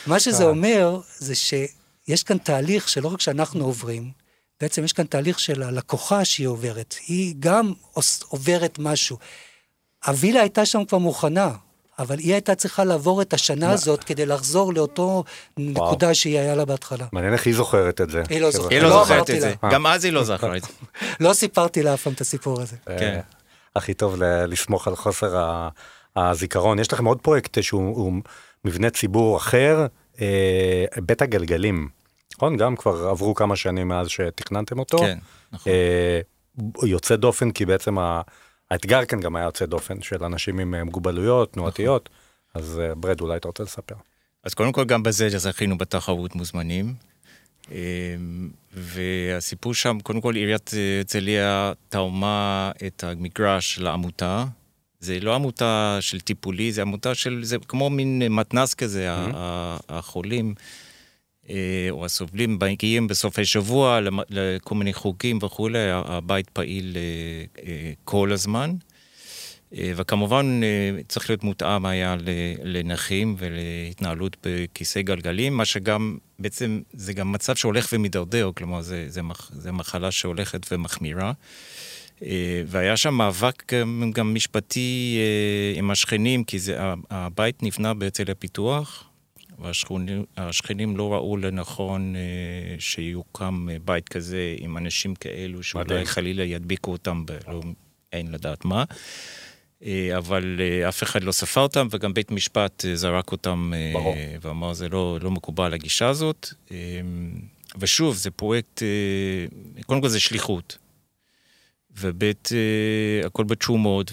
[0.07, 4.22] מה שזה אומר, זה שיש כאן תהליך שלא רק שאנחנו עוברים,
[4.61, 6.95] בעצם יש כאן תהליך של הלקוחה שהיא עוברת.
[7.07, 7.73] היא גם
[8.29, 9.19] עוברת משהו.
[10.07, 11.51] הווילה הייתה שם כבר מוכנה,
[11.99, 15.25] אבל היא הייתה צריכה לעבור את השנה הזאת כדי לחזור לאותו
[15.57, 17.07] נקודה שהיא היה לה בהתחלה.
[17.13, 18.23] מעניין איך היא זוכרת את זה.
[18.29, 19.55] היא לא זוכרת, היא לא זוכרת את זה.
[19.71, 20.69] גם אז היא לא זכרה את זה.
[21.25, 22.77] לא סיפרתי לה אף פעם את הסיפור הזה.
[22.89, 23.21] אה, כן.
[23.77, 25.69] הכי טוב לסמוך על חוסר
[26.17, 26.79] הזיכרון.
[26.79, 28.23] יש לכם עוד פרויקט שהוא
[28.65, 29.87] מבנה ציבור אחר,
[30.21, 32.02] אה, בית הגלגלים.
[32.37, 32.57] נכון?
[32.57, 34.99] גם כבר עברו כמה שנים מאז שתכננתם אותו.
[34.99, 35.19] כן,
[35.53, 35.73] נכון.
[35.73, 36.21] אה,
[36.83, 37.97] יוצא דופן, כי בעצם
[38.71, 42.09] האתגר כאן גם היה יוצא דופן של אנשים עם אה, מוגבלויות, תנועתיות.
[42.51, 42.63] נכון.
[42.63, 43.95] אז אה, ברד, אולי אתה רוצה לספר.
[44.45, 46.95] אז קודם כל גם בזה זכינו בתחרות מוזמנים.
[48.73, 54.45] והסיפור שם, קודם כל עיריית הרצליה תאומה את המגרש לעמותה.
[55.01, 59.37] זה לא עמותה של טיפולי, זה עמותה של, זה כמו מין מתנס כזה, mm-hmm.
[59.89, 60.55] החולים.
[61.51, 64.01] אה, או הסובלים מגיעים בסופי שבוע
[64.31, 68.75] לכל מיני חוגים וכולי, הבית פעיל אה, אה, כל הזמן.
[69.97, 70.61] וכמובן
[71.09, 72.17] צריך להיות מותאם היה
[72.63, 79.23] לנכים ולהתנהלות בכיסא גלגלים, מה שגם, בעצם זה גם מצב שהולך ומידרדר, כלומר זה, זה,
[79.23, 81.33] מח, זה מחלה שהולכת ומחמירה.
[82.67, 85.19] והיה שם מאבק גם, גם משפטי
[85.75, 86.77] עם השכנים, כי זה,
[87.11, 89.12] הבית נבנה בהרצליה פיתוח,
[89.63, 92.21] והשכנים לא ראו לנכון אה,
[92.79, 96.07] שיוקם אה, בית כזה עם אנשים כאלו, שאולי.
[96.07, 97.61] חלילה ידביקו אותם, ב- לא,
[98.13, 98.85] אין לדעת מה.
[99.85, 104.15] אה, אבל אף אחד לא ספר אותם, וגם בית משפט זרק אותם, ברור.
[104.41, 106.49] ואמר, זה לא, לא מקובל הגישה הזאת.
[107.79, 108.83] ושוב, זה פרויקט,
[109.87, 110.79] קודם כל זה שליחות.
[112.01, 114.13] וב' אה, הכל בתשומות,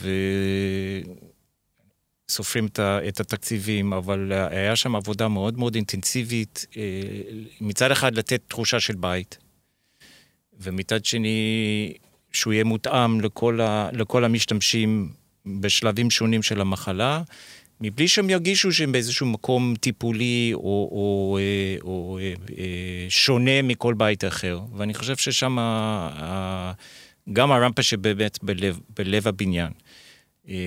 [2.30, 2.68] וסופרים
[3.08, 6.82] את, התקציבים, אבל היה שם עבודה מאוד מאוד אינטנסיבית, אה,
[7.62, 9.38] מצד אחד לתת תחושה של בית,
[10.60, 11.94] ומצד שני,
[12.32, 15.12] שהוא יהיה מותאם לכל, ה, לכל המשתמשים
[15.46, 17.22] בשלבים שונים של המחלה,
[17.82, 20.60] מבלי שהם ירגישו שהם באיזשהו מקום טיפולי או,
[20.92, 24.60] או, אה, או אה, אה, שונה מכל בית אחר.
[24.78, 25.58] ואני חושב ששם
[27.34, 30.09] גם הרמפה שבאמת בלב, בלב הבניין, אה,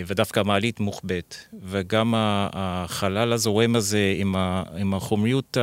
[0.06, 5.56] ודווקא המעלית מוחבאת, וגם החלל הזורם הזה עם, ה, עם החומריות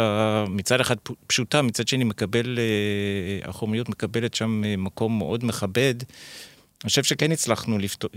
[0.48, 0.95] מצד אחד
[1.28, 5.95] פשוטה, מצד שני מקבל, אה, החומריות מקבלת שם אה, מקום מאוד מכבד.
[6.84, 8.10] אני חושב שכן הצלחנו לפתור,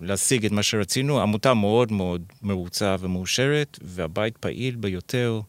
[0.00, 1.20] להשיג את מה שרצינו.
[1.20, 5.40] עמותה מאוד מאוד מרוצה ומאושרת, והבית פעיל ביותר.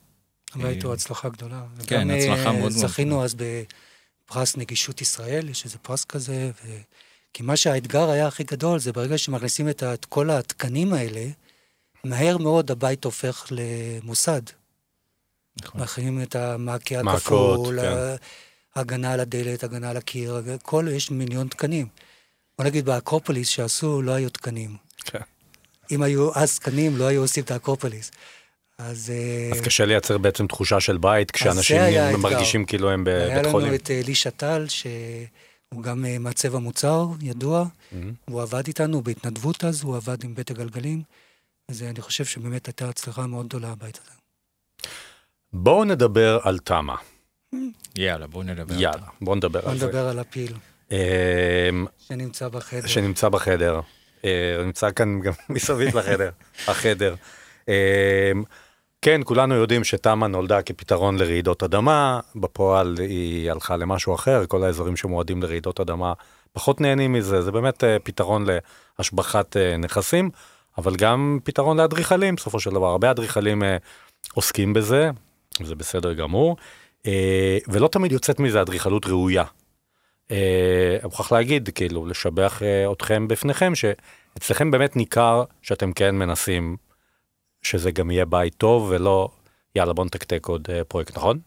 [0.53, 1.63] הבית הוא הצלחה גדולה.
[1.87, 6.77] כן, הצלחה אה, מאוד מאוד זכינו אז בפרס נגישות ישראל, יש איזה פרס כזה, ו...
[7.33, 11.25] כי מה שהאתגר היה הכי גדול, זה ברגע שמכניסים את, כל התקנים האלה,
[12.03, 14.41] מהר מאוד הבית הופך למוסד.
[15.61, 15.81] נכון.
[15.81, 18.15] מכינים את המעקה הכפול, כן.
[18.75, 21.87] הגנה על הדלת, הגנה על הקיר, כל, יש מיליון תקנים.
[22.57, 24.75] בוא נגיד באקרופוליס שעשו, לא היו תקנים.
[25.05, 25.19] כן.
[25.91, 28.11] אם היו אז תקנים, לא היו עושים את האקרופוליס.
[28.77, 29.09] אז...
[29.09, 32.17] אה, אז קשה לייצר בעצם תחושה של בית, כשאנשים היה.
[32.17, 33.73] מרגישים כאילו הם היה בבית לנו חולים.
[33.73, 34.65] את אה, לי שטל,
[35.73, 37.65] שהוא גם אה, מעצב המוצר, ידוע.
[37.91, 38.13] מהמם.
[38.29, 41.01] הוא עבד איתנו בהתנדבות אז, הוא עבד עם בית הגלגלים.
[41.69, 44.11] אז אני חושב שבאמת הייתה הצלחה מאוד גדולה הבית הזה.
[45.53, 46.95] בואו נדבר על תמה.
[47.95, 48.73] יאללה, בואו נדבר.
[48.75, 49.85] על יאללה, בואו נדבר בוא על זה.
[49.85, 50.53] נדבר על הפיל
[50.91, 50.97] אמ,
[51.97, 52.87] שנמצא בחדר.
[52.87, 53.79] שנמצא בחדר.
[54.25, 56.29] אה, נמצא כאן גם מסביב לחדר,
[56.67, 57.15] החדר.
[59.07, 64.95] כן, כולנו יודעים שתמה נולדה כפתרון לרעידות אדמה, בפועל היא הלכה למשהו אחר, כל האזורים
[64.95, 66.13] שמועדים לרעידות אדמה
[66.53, 68.45] פחות נהנים מזה, זה באמת אה, פתרון
[68.99, 70.29] להשבחת אה, נכסים,
[70.77, 73.77] אבל גם פתרון לאדריכלים, בסופו של דבר, הרבה אדריכלים אה,
[74.33, 75.09] עוסקים בזה,
[75.63, 76.57] זה בסדר גמור,
[77.67, 79.43] ולא תמיד יוצאת מזה אדריכלות ראויה.
[80.29, 80.37] אני
[81.03, 86.77] מוכרח להגיד, כאילו, לשבח אתכם בפניכם, שאצלכם באמת ניכר שאתם כן מנסים
[87.67, 89.29] שזה גם יהיה בית טוב, ולא,
[89.75, 91.39] יאללה, בוא נתקתק עוד אה, פרויקט, נכון?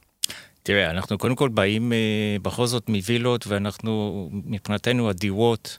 [0.62, 5.78] תראה, אנחנו קודם כל באים אה, בכל זאת מווילות, ואנחנו, מבחינתנו הדירות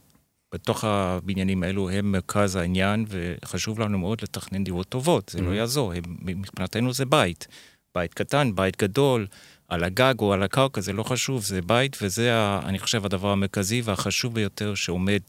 [0.54, 5.94] בתוך הבניינים האלו הם מרכז העניין, וחשוב לנו מאוד לתכנן דירות טובות, זה לא יעזור,
[5.94, 7.48] הם, מבחינתנו זה בית.
[7.96, 9.28] בית קטן, בית גדול,
[9.68, 13.82] על הגג או על הקרקע, זה לא חשוב, זה בית, וזה, אני חושב, הדבר המרכזי
[13.82, 15.22] והחשוב ביותר שעומד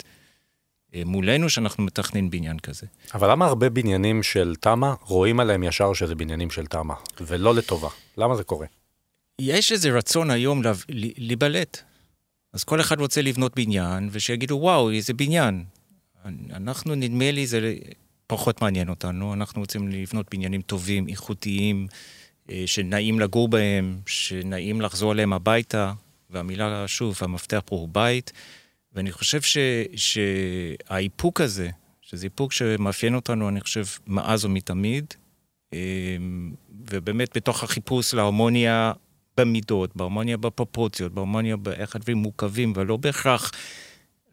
[1.05, 2.87] מולנו, שאנחנו מתכננים בניין כזה.
[3.14, 7.88] אבל למה הרבה בניינים של תמה רואים עליהם ישר שזה בניינים של תמה, ולא לטובה?
[8.18, 8.66] למה זה קורה?
[9.38, 10.62] יש איזה רצון היום
[11.18, 11.83] להיבלט.
[12.52, 15.64] אז כל אחד רוצה לבנות בניין, ושיגידו, וואו, איזה בניין.
[16.52, 17.74] אנחנו, נדמה לי, זה
[18.26, 19.35] פחות מעניין אותנו.
[19.35, 21.87] אנחנו רוצים לבנות בניינים טובים, איכותיים,
[22.50, 25.92] אה, שנעים לגור בהם, שנעים לחזור אליהם הביתה,
[26.31, 28.33] והמילה, שוב, המפתח פה הוא בית.
[28.94, 29.59] ואני חושב ש,
[29.96, 31.70] שהאיפוק הזה,
[32.02, 35.14] שזה איפוק שמאפיין אותנו, אני חושב, מאז ומתמיד,
[35.74, 35.78] אה,
[36.90, 38.92] ובאמת בתוך החיפוש להרמוניה
[39.37, 43.52] במידות, בהרמוניה בפרופורציות, בהרמוניה באיך הדברים מורכבים, ולא בהכרח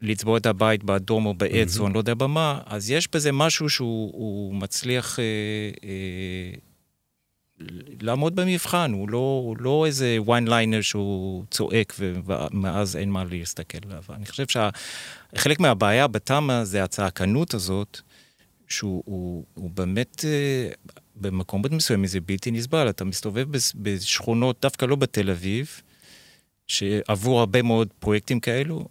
[0.02, 3.68] לצבוע את הבית באדום או בעץ או אני לא יודע במה, אז יש בזה משהו
[3.68, 5.24] שהוא הוא מצליח אה,
[5.84, 6.58] אה,
[8.00, 13.78] לעמוד במבחן, הוא לא, הוא לא איזה one liner שהוא צועק ומאז אין מה להסתכל
[13.86, 14.02] עליו.
[14.10, 14.44] אני חושב
[15.34, 18.00] שחלק מהבעיה בתמ"א זה הצעקנות הזאת,
[18.68, 20.70] שהוא הוא, הוא באמת, אה,
[21.16, 22.90] במקומות מסוימים זה בלתי נסבל.
[22.90, 25.80] אתה מסתובב בשכונות, דווקא לא בתל אביב,
[26.66, 28.84] שעבור הרבה מאוד פרויקטים כאלו,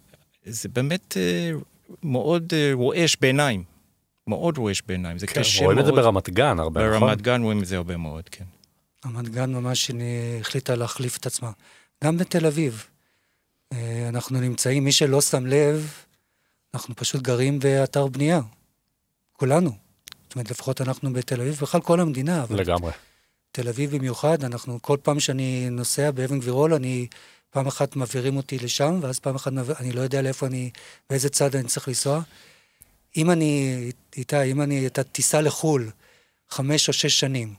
[0.44, 1.50] זה באמת אה,
[2.02, 3.64] מאוד אה, רועש בעיניים.
[4.26, 5.88] מאוד רועש בעיניים, זה כן, קשה רואים מאוד.
[5.88, 7.00] את זה ברמת גן הרבה, נכון?
[7.00, 8.44] ברמת גן רואים את זה הרבה מאוד, כן.
[9.06, 9.90] רמת גן ממש
[10.40, 11.50] החליטה להחליף את עצמה.
[12.04, 12.84] גם בתל אביב.
[13.72, 15.92] אה, אנחנו נמצאים, מי שלא שם לב,
[16.74, 18.40] אנחנו פשוט גרים באתר בנייה.
[19.32, 19.70] כולנו.
[20.24, 22.92] זאת אומרת, לפחות אנחנו בתל אביב, בכלל כל המדינה, אבל לגמרי.
[23.52, 27.06] תל אביב במיוחד, אנחנו, כל פעם שאני נוסע באבן גבירול, אני,
[27.50, 30.70] פעם אחת מעבירים אותי לשם, ואז פעם אחת מעביר, אני לא יודע לאיפה אני,
[31.10, 32.20] באיזה צד אני צריך לנסוע.
[33.16, 33.76] אם אני,
[34.16, 35.90] איתי, אם אני, אתה תיסע לחו"ל
[36.50, 37.54] חמש או שש שנים,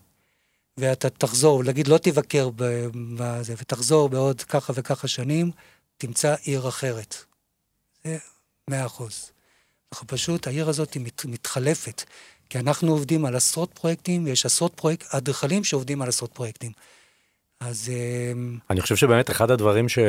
[0.77, 2.49] ואתה תחזור, להגיד לא תבקר
[2.95, 5.51] בזה, ותחזור בעוד ככה וככה שנים,
[5.97, 7.15] תמצא עיר אחרת.
[8.03, 8.17] זה
[8.67, 9.31] מאה אחוז.
[9.93, 12.03] אנחנו פשוט, העיר הזאת היא מת, מתחלפת,
[12.49, 16.71] כי אנחנו עובדים על עשרות פרויקטים, ויש עשרות פרויקט, אדריכלים שעובדים על עשרות פרויקטים.
[17.59, 17.89] אז...
[17.89, 19.99] אמ, אני חושב שבאמת אחד הדברים ש...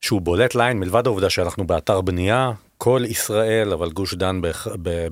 [0.00, 2.50] שהוא בולט לעין, מלבד העובדה שאנחנו באתר בנייה,
[2.84, 4.40] כל ישראל, אבל גוש דן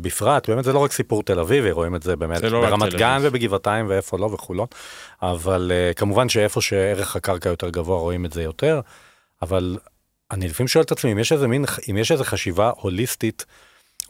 [0.00, 2.94] בפרט, באמת זה לא רק סיפור תל אביבי, רואים את זה באמת זה לא ברמת
[2.94, 4.66] גן ובגבעתיים ואיפה לא וכולו,
[5.22, 8.80] אבל uh, כמובן שאיפה שערך הקרקע יותר גבוה רואים את זה יותר,
[9.42, 9.78] אבל
[10.30, 13.46] אני לפעמים שואל את עצמי אם יש איזה מין, אם יש איזה חשיבה הוליסטית,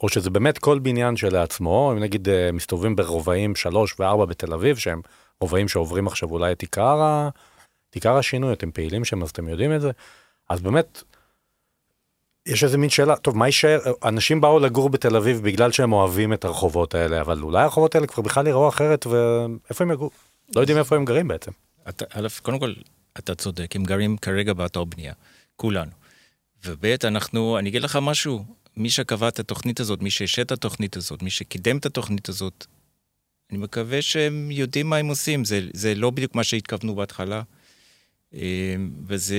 [0.03, 4.77] או שזה באמת כל בניין שלעצמו, אם נגיד uh, מסתובבים ברובעים 3 ו-4 בתל אביב,
[4.77, 5.01] שהם
[5.41, 7.29] רובעים שעוברים עכשיו אולי את עיקר, ה...
[7.91, 9.91] את עיקר השינוי, אתם פעילים שם אז אתם יודעים את זה,
[10.49, 11.03] אז באמת,
[12.51, 13.79] יש איזה מין שאלה, טוב, מה יישאר?
[14.05, 18.07] אנשים באו לגור בתל אביב בגלל שהם אוהבים את הרחובות האלה, אבל אולי הרחובות האלה
[18.07, 20.11] כבר בכלל יראו אחרת, ואיפה הם יגורו?
[20.57, 21.51] לא יודעים איפה הם גרים בעצם.
[21.89, 22.73] אתה, א', קודם כל,
[23.19, 25.13] אתה צודק, הם גרים כרגע באתר בנייה,
[25.57, 25.91] כולנו.
[26.65, 28.45] וב', אנחנו, אני אגיד לך משהו,
[28.77, 32.67] מי שקבע את התוכנית הזאת, מי שהשת את התוכנית הזאת, מי שקידם את התוכנית הזאת,
[33.51, 37.43] אני מקווה שהם יודעים מה הם עושים, זה, זה לא בדיוק מה שהתכוונו בהתחלה.
[38.35, 39.37] אמ, וזה,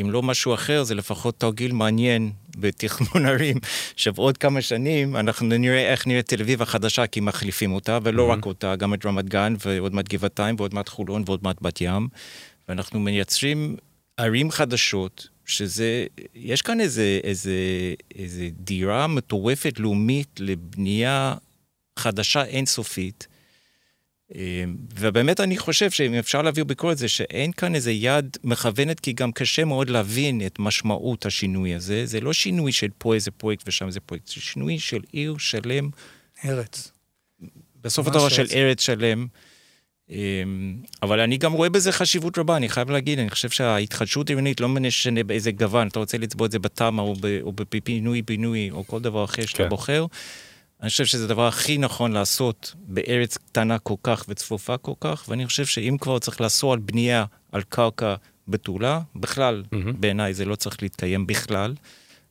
[0.00, 3.56] אם לא משהו אחר, זה לפחות תרגיל מעניין בתכנון ערים.
[3.94, 8.28] עכשיו, עוד כמה שנים אנחנו נראה איך נראית תל אביב החדשה, כי מחליפים אותה, ולא
[8.28, 8.36] mm-hmm.
[8.36, 11.80] רק אותה, גם את רמת גן, ועוד מעט גבעתיים, ועוד מעט חולון, ועוד מעט בת
[11.80, 12.08] ים.
[12.68, 13.76] ואנחנו מייצרים
[14.16, 17.54] ערים חדשות, שזה, יש כאן איזה, איזה,
[18.18, 21.34] איזה דירה מטורפת לאומית לבנייה
[21.98, 23.26] חדשה אינסופית.
[24.34, 29.12] אמ, ובאמת אני חושב שאם אפשר להעביר ביקורת זה שאין כאן איזה יד מכוונת, כי
[29.12, 32.06] גם קשה מאוד להבין את משמעות השינוי הזה.
[32.06, 35.90] זה לא שינוי של פה איזה פרויקט ושם איזה פרויקט, זה שינוי של עיר שלם.
[36.44, 36.92] ארץ.
[37.82, 39.26] בסוף הדבר של ארץ שלם.
[40.10, 44.60] אמ, אבל אני גם רואה בזה חשיבות רבה, אני חייב להגיד, אני חושב שההתחדשות עירונית
[44.60, 47.02] לא משנה באיזה גוון, אתה רוצה לצבוע את זה בתמ"א
[47.42, 49.68] או בפינוי-בינוי או כל דבר אחר שאתה כן.
[49.68, 50.06] בוחר.
[50.82, 55.46] אני חושב שזה הדבר הכי נכון לעשות בארץ קטנה כל כך וצפופה כל כך, ואני
[55.46, 58.14] חושב שאם כבר צריך לאסור על בנייה על קרקע
[58.48, 59.92] בתולה, בכלל, mm-hmm.
[60.00, 61.74] בעיניי זה לא צריך להתקיים בכלל,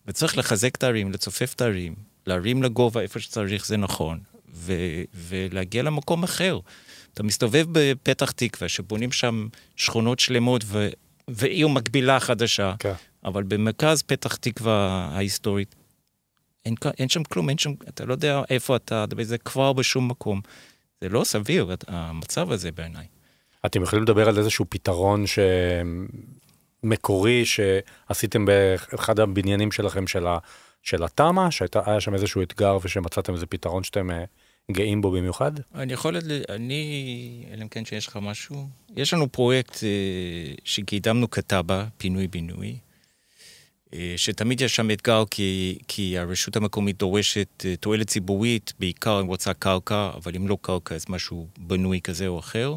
[0.08, 1.96] וצריך לחזק את הערים, לצופף את הערים,
[2.28, 4.20] להרים לגובה איפה שצריך, זה נכון,
[4.54, 6.60] ו- ולהגיע למקום אחר.
[7.14, 10.90] אתה מסתובב בפתח תקווה, שבונים שם שכונות שלמות ו-
[11.28, 12.78] ועיר מקבילה חדשה, okay.
[12.78, 12.94] כן.
[13.26, 15.76] אבל במרכז פתח תקווה ההיסטורית,
[16.66, 20.42] אין, אין שם כלום, אין שם, אתה לא יודע איפה אתה, וזה כבר בשום מקום.
[21.02, 23.06] זה לא סביר, המצב הזה בעיניי.
[23.66, 25.24] אתם יכולים לדבר על איזשהו פתרון
[26.84, 30.38] שמקורי שעשיתם באחד הבניינים שלכם של, ה...
[30.82, 34.24] של התמ"א, שהיה שם איזשהו אתגר ושמצאתם איזה פתרון שאתם אה,
[34.72, 35.52] גאים בו במיוחד?
[35.76, 36.16] אני יכול,
[36.50, 39.90] אני, אלא אם כן שיש לך משהו, יש לנו פרויקט אה,
[40.64, 42.78] שקידמנו כתב"ע, פינוי-בינוי,
[44.18, 49.54] שתמיד יש שם אתגר כי, כי הרשות המקומית דורשת אה, תועלת ציבורית, בעיקר אם רוצה
[49.54, 52.76] קרקע, אבל אם לא קרקע אז משהו בנוי כזה או אחר.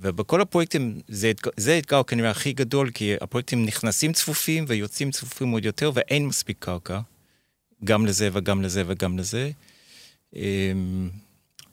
[0.00, 5.64] ובכל הפרויקטים זה, זה אתגר כנראה הכי גדול, כי הפרויקטים נכנסים צפופים ויוצאים צפופים עוד
[5.64, 7.00] יותר, ואין מספיק קרקע,
[7.84, 9.50] גם לזה וגם לזה וגם לזה.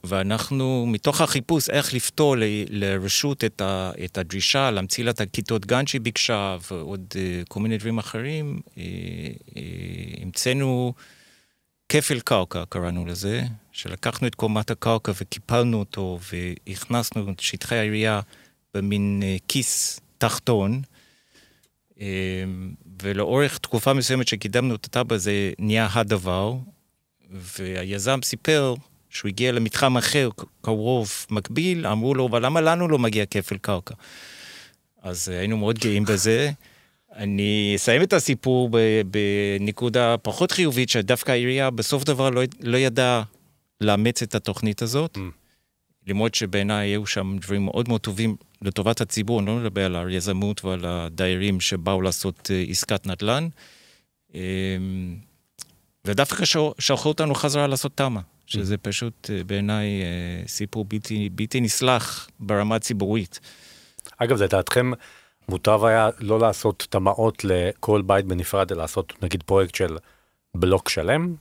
[0.03, 5.65] ואנחנו, מתוך החיפוש איך לפתור ל, לרשות את, ה, את הדרישה, להמציא לה את הכיתות
[5.65, 9.53] גן שהיא ביקשה, ועוד uh, כל מיני דברים אחרים, uh, uh,
[10.21, 10.93] המצאנו
[11.89, 16.19] כפל קרקע, קראנו לזה, שלקחנו את קומת הקרקע וקיפלנו אותו,
[16.67, 18.21] והכנסנו את שטחי העירייה
[18.73, 20.81] במין כיס תחתון.
[23.01, 26.53] ולאורך תקופה מסוימת שקידמנו את הטאבה זה נהיה הדבר,
[27.31, 28.75] והיזם סיפר
[29.09, 30.29] שהוא הגיע למתחם אחר,
[30.61, 33.93] קרוב, מקביל, אמרו לו, אבל למה לנו לא מגיע כפל קרקע?
[35.01, 36.51] אז היינו מאוד גאים בזה.
[37.15, 38.69] אני אסיים את הסיפור
[39.11, 43.23] בנקודה פחות חיובית, שדווקא העירייה בסוף דבר לא, לא ידעה
[43.81, 45.17] לאמץ את התוכנית הזאת.
[45.17, 45.19] Mm.
[46.07, 50.65] למרות שבעיניי היו שם דברים מאוד מאוד טובים לטובת הציבור, אני לא מדבר על היזמות
[50.65, 53.47] ועל הדיירים שבאו לעשות אה, עסקת נדל"ן.
[54.33, 55.15] אמ,
[56.05, 56.45] ודווקא
[56.79, 58.36] שלחו אותנו חזרה לעשות תמ"א.
[58.47, 58.77] שזה mm.
[58.81, 63.39] פשוט אה, בעיניי אה, סיפור בלתי, בלתי נסלח ברמה הציבורית.
[64.17, 64.91] אגב, לדעתכם
[65.49, 69.97] מוטב היה לא לעשות תמ"אות לכל בית בנפרד, אלא לעשות נגיד פרויקט של
[70.55, 71.35] בלוק שלם?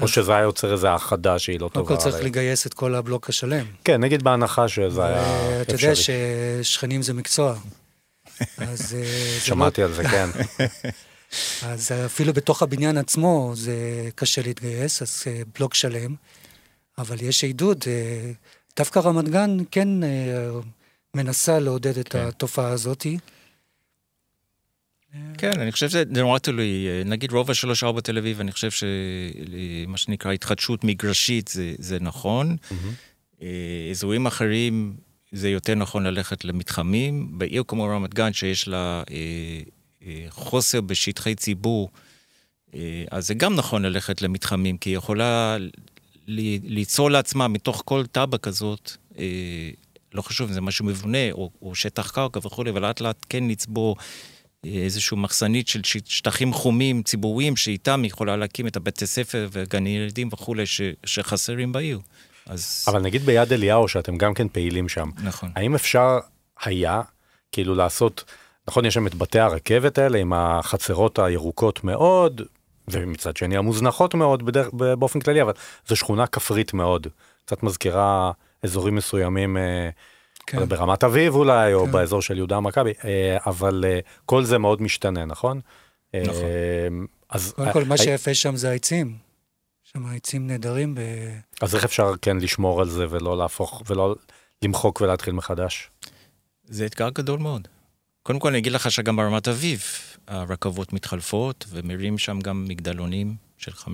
[0.00, 1.86] או שזה היה יוצר איזה האחדה שהיא לא טובה.
[1.86, 3.66] קודם כל צריך לגייס את כל הבלוק השלם.
[3.84, 5.62] כן, נגיד בהנחה שזה היה אפשרי.
[5.62, 7.54] אתה יודע ששכנים זה מקצוע.
[9.38, 10.28] שמעתי על זה, כן.
[11.62, 16.14] אז אפילו בתוך הבניין עצמו זה קשה להתגייס, אז אה, בלוק שלם,
[16.98, 18.32] אבל יש עידוד, אה,
[18.76, 20.50] דווקא רמת גן כן אה,
[21.14, 22.18] מנסה לעודד את כן.
[22.18, 23.06] התופעה הזאת.
[25.38, 26.86] כן, אני חושב שזה נורא תלוי.
[27.04, 27.52] נגיד רובע
[27.96, 32.56] 3-4 תל אביב, אני חושב שמה שנקרא התחדשות מגרשית זה, זה נכון.
[33.42, 34.96] אה, אזורים אחרים
[35.32, 37.38] זה יותר נכון ללכת למתחמים.
[37.38, 39.02] בעיר כמו רמת גן, שיש לה
[40.28, 41.90] חוסר בשטחי ציבור,
[42.74, 45.56] אה, אז זה גם נכון ללכת למתחמים, כי היא יכולה
[46.64, 49.70] ליצור לעצמה מתוך כל תב"ע כזאת, אה,
[50.14, 53.44] לא חשוב אם זה משהו מבונה או, או שטח קרקע וכולי, אבל לאט לאט כן
[53.48, 53.96] לצבור
[54.64, 59.96] אה, איזושהי מחסנית של שטחים חומים ציבוריים, שאיתם היא יכולה להקים את הבתי ספר וגני
[59.96, 62.00] ילדים וכולי ש, שחסרים בעיר.
[62.46, 65.50] אז אבל נגיד ביד אליהו, שאתם גם כן פעילים שם, נכון.
[65.56, 66.18] האם אפשר
[66.62, 67.02] היה
[67.52, 68.24] כאילו לעשות,
[68.70, 72.42] נכון, יש שם את בתי הרכבת האלה עם החצרות הירוקות מאוד,
[72.88, 75.52] ומצד שני המוזנחות מאוד בדרך, באופן כללי, אבל
[75.86, 77.06] זו שכונה כפרית מאוד,
[77.44, 79.56] קצת מזכירה אזורים מסוימים.
[79.56, 79.90] אה,
[80.46, 80.68] כן.
[80.68, 81.92] ברמת אביב אולי, או כן.
[81.92, 85.60] באזור של יהודה המכבי, אה, אבל אה, כל זה מאוד משתנה, נכון?
[86.26, 87.06] נכון.
[87.30, 89.16] אז, קודם כל, מה שיפה שם זה העצים.
[89.84, 90.94] שם העצים נהדרים.
[90.94, 91.00] ב...
[91.60, 94.14] אז איך אפשר כן לשמור על זה ולא להפוך, ולא
[94.62, 95.90] למחוק ולהתחיל מחדש?
[96.64, 97.68] זה אתגר גדול מאוד.
[98.22, 99.82] קודם כל אני אגיד לך שגם ברמת אביב
[100.26, 103.86] הרכבות מתחלפות ומרים שם גם מגדלונים של 15-20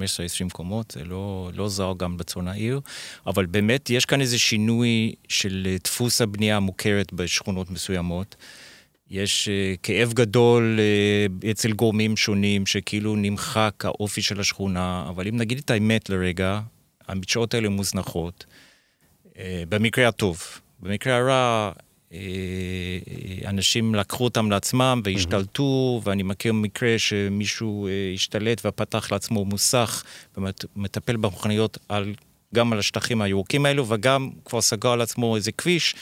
[0.52, 2.80] קומות, זה לא, לא זר גם בצפון העיר,
[3.26, 8.36] אבל באמת יש כאן איזה שינוי של אה, דפוס הבנייה המוכרת בשכונות מסוימות.
[9.10, 15.36] יש uh, כאב גדול uh, אצל גורמים שונים, שכאילו נמחק האופי של השכונה, אבל אם
[15.36, 16.60] נגיד את האמת לרגע,
[17.08, 18.44] המדשאות האלה מוזנחות,
[19.24, 19.36] uh,
[19.68, 20.42] במקרה הטוב.
[20.80, 21.72] במקרה הרע,
[23.46, 30.04] אנשים לקחו אותם לעצמם והשתלטו, ואני מכיר מקרה שמישהו אה, השתלט ופתח לעצמו מוסך
[30.36, 32.14] ומטפל במכוניות על,
[32.54, 35.94] גם על השטחים הירוקים האלו, וגם כבר סגר על עצמו איזה כביש,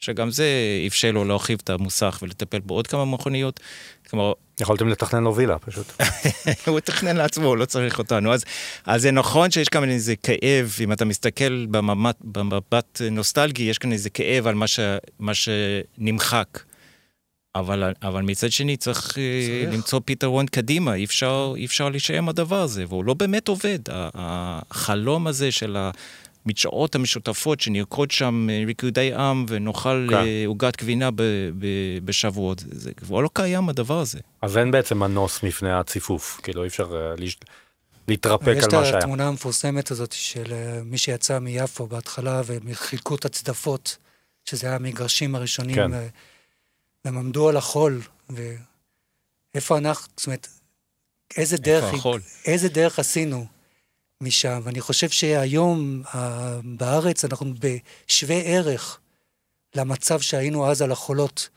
[0.00, 0.46] שגם זה
[0.86, 3.60] אפשר לו להרחיב את המוסך ולטפל בעוד כמה מכוניות.
[4.10, 5.86] כלומר, יכולתם לתכנן לו וילה פשוט.
[6.66, 8.32] הוא תכנן לעצמו, לא צריך אותנו.
[8.32, 8.44] אז,
[8.86, 13.92] אז זה נכון שיש כאן איזה כאב, אם אתה מסתכל במבט, במבט נוסטלגי, יש כאן
[13.92, 14.80] איזה כאב על מה, ש,
[15.18, 16.58] מה שנמחק.
[17.54, 22.28] אבל, אבל מצד שני צריך, צריך למצוא פתרון קדימה, אי אפשר, אי אפשר להישאר עם
[22.28, 23.78] הדבר הזה, והוא לא באמת עובד.
[23.88, 25.76] החלום הזה של
[26.48, 30.08] המדשאות המשותפות, שנרקוד שם ריקודי עם ונאכל
[30.46, 30.84] עוגת כן.
[30.84, 31.22] גבינה ב,
[31.58, 31.66] ב,
[32.04, 34.18] בשבועות, זה כבר לא קיים הדבר הזה.
[34.42, 37.38] אז אין בעצם מנוס מפני הציפוף, כאילו אי אפשר להש...
[38.08, 38.82] להתרפק על מה שהיה.
[38.82, 40.52] יש את התמונה המפורסמת הזאת של
[40.84, 43.96] מי שיצא מיפו בהתחלה וחילקו את הצדפות,
[44.44, 45.74] שזה היה המגרשים הראשונים.
[45.74, 45.90] כן.
[47.04, 48.00] והם עמדו על החול,
[49.54, 50.48] ואיפה אנחנו, זאת אומרת,
[51.36, 51.84] איזה דרך,
[52.44, 53.46] איזה דרך עשינו
[54.22, 56.02] משם, ואני חושב שהיום
[56.64, 59.00] בארץ אנחנו בשווה ערך
[59.74, 61.48] למצב שהיינו אז על החולות,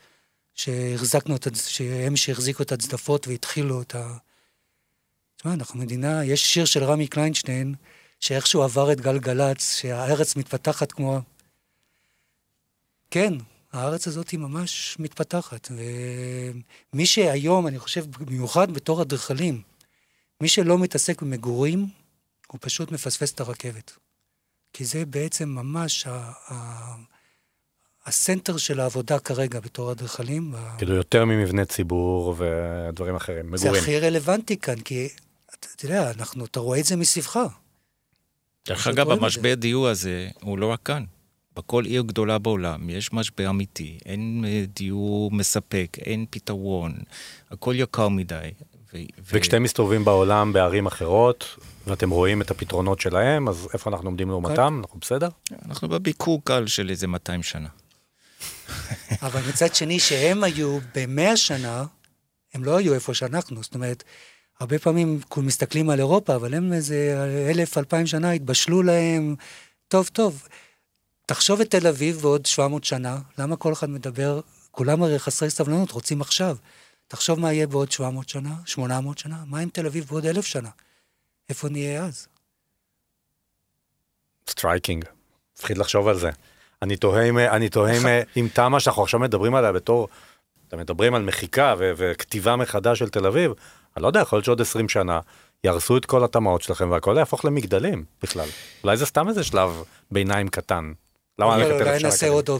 [0.54, 4.16] שהחזקנו את, שהם שהחזיקו את הצדפות והתחילו את ה...
[5.36, 7.74] תשמע, אנחנו מדינה, יש שיר של רמי קליינשטיין,
[8.20, 11.20] שאיכשהו עבר את גלגלצ, שהארץ מתפתחת כמו...
[13.10, 13.34] כן,
[13.72, 15.68] הארץ הזאת היא ממש מתפתחת,
[16.92, 19.62] ומי שהיום, אני חושב, במיוחד בתור אדריכלים,
[20.40, 21.86] מי שלא מתעסק במגורים,
[22.52, 23.92] הוא פשוט מפספס את הרכבת.
[24.72, 26.96] כי זה בעצם ממש ה- ה-
[28.06, 30.54] הסנטר של העבודה כרגע בתור אדריכלים.
[30.78, 33.72] כאילו יותר ממבנה ציבור ודברים אחרים, מגורים.
[33.74, 35.08] זה הכי רלוונטי כאן, כי
[35.54, 37.38] אתה יודע, אנחנו, אתה רואה את זה מסביבך.
[38.68, 41.04] דרך אגב, המשבר דיור הזה הוא לא רק כאן.
[41.56, 44.44] בכל עיר גדולה בעולם יש משבר אמיתי, אין
[44.76, 46.94] דיור מספק, אין פתרון,
[47.50, 48.50] הכל יקר מדי.
[48.94, 48.98] ו-
[49.30, 51.44] וכשאתם מסתובבים בעולם בערים אחרות,
[51.86, 54.80] ואתם רואים את הפתרונות שלהם, אז איפה אנחנו עומדים לעומתם?
[54.80, 55.28] אנחנו בסדר?
[55.66, 57.68] אנחנו בביקור קל של איזה 200 שנה.
[59.22, 61.84] אבל מצד שני, שהם היו במאה שנה,
[62.54, 64.04] הם לא היו איפה שאנחנו, זאת אומרת,
[64.60, 69.34] הרבה פעמים כולם מסתכלים על אירופה, אבל הם איזה אלף, אלפיים שנה התבשלו להם,
[69.88, 70.48] טוב, טוב.
[71.26, 75.90] תחשוב את תל אביב בעוד 700 שנה, למה כל אחד מדבר, כולם הרי חסרי סבלנות,
[75.90, 76.56] רוצים עכשיו.
[77.08, 80.68] תחשוב מה יהיה בעוד 700 שנה, 800 שנה, מה עם תל אביב בעוד אלף שנה?
[81.52, 82.28] איפה נהיה אז?
[84.50, 85.04] Striking,
[85.58, 86.30] מפחיד לחשוב על זה.
[86.82, 90.08] אני תוהה אם, אני תוהה אם, אם תמ"א שאנחנו עכשיו מדברים עליה בתור,
[90.68, 93.52] אתם מדברים על מחיקה ו- וכתיבה מחדש של תל אביב,
[93.96, 95.20] אני לא יודע, יכול להיות שעוד 20 שנה
[95.64, 98.48] יהרסו את כל התמ"אות שלכם והכל יהפוך למגדלים בכלל.
[98.84, 100.92] אולי זה סתם איזה שלב ביניים קטן.
[101.38, 101.90] למה ללכת אלף שנה?
[101.90, 102.50] אולי נעשה עוד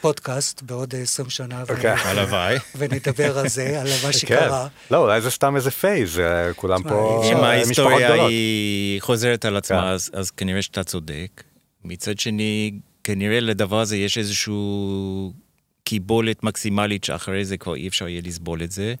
[0.00, 1.64] פודקאסט בעוד 20 שנה.
[2.04, 2.56] הלוואי.
[2.76, 4.66] ונדבר על זה, על מה שקרה.
[4.90, 6.20] לא, אולי זה סתם איזה phase,
[6.56, 11.42] כולם פה אם ההיסטוריה היא חוזרת על עצמה, אז כנראה שאתה צודק.
[11.84, 12.72] מצד שני,
[13.04, 14.54] כנראה לדבר הזה יש איזושהי
[15.84, 18.94] קיבולת מקסימלית שאחרי זה כבר אי אפשר יהיה לסבול את זה.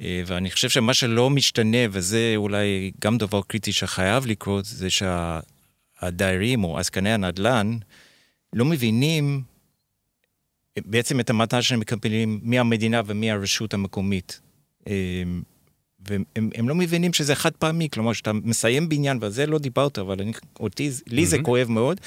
[0.00, 6.64] אה, ואני חושב שמה שלא משתנה, וזה אולי גם דבר קריטי שחייב לקרות, זה שהדיירים
[6.64, 7.78] או עסקני הנדל"ן
[8.52, 9.42] לא מבינים
[10.78, 14.40] בעצם את המתנה שהם מקבלים מהמדינה ומהרשות המקומית.
[14.88, 14.92] אה,
[16.08, 19.58] והם הם, הם לא מבינים שזה חד פעמי, כלומר, שאתה מסיים בניין, ועל זה לא
[19.58, 22.00] דיברת, אבל אני, אותי, לי זה כואב מאוד.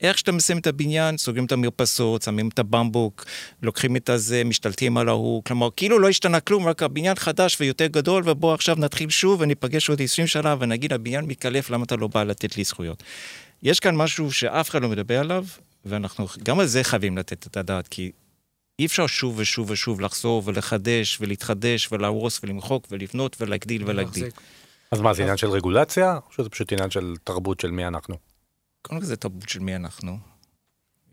[0.00, 3.24] איך שאתה מסיים את הבניין, סוגרים את המרפסות, שמים את הבמבוק,
[3.62, 7.86] לוקחים את הזה, משתלטים על ההוא, כלומר, כאילו לא השתנה כלום, רק הבניין חדש ויותר
[7.86, 12.06] גדול, ובוא עכשיו נתחיל שוב וניפגש עוד 20 שנה ונגיד, הבניין מתקלף, למה אתה לא
[12.06, 13.02] בא לתת לי זכויות?
[13.62, 15.44] יש כאן משהו שאף אחד לא מדבר עליו,
[15.84, 18.12] ואנחנו גם על זה חייבים לתת את הדעת, כי
[18.78, 24.28] אי אפשר שוב ושוב ושוב לחזור ולחדש ולהתחדש ולהרוס ולמחוק ולבנות ולהגדיל ולהגדיל.
[24.90, 28.16] אז מה, זה עניין של רגולציה, או שזה פשוט עניין של תרבות של מי אנחנו?
[28.82, 30.18] קודם כל זה תרבות של מי אנחנו,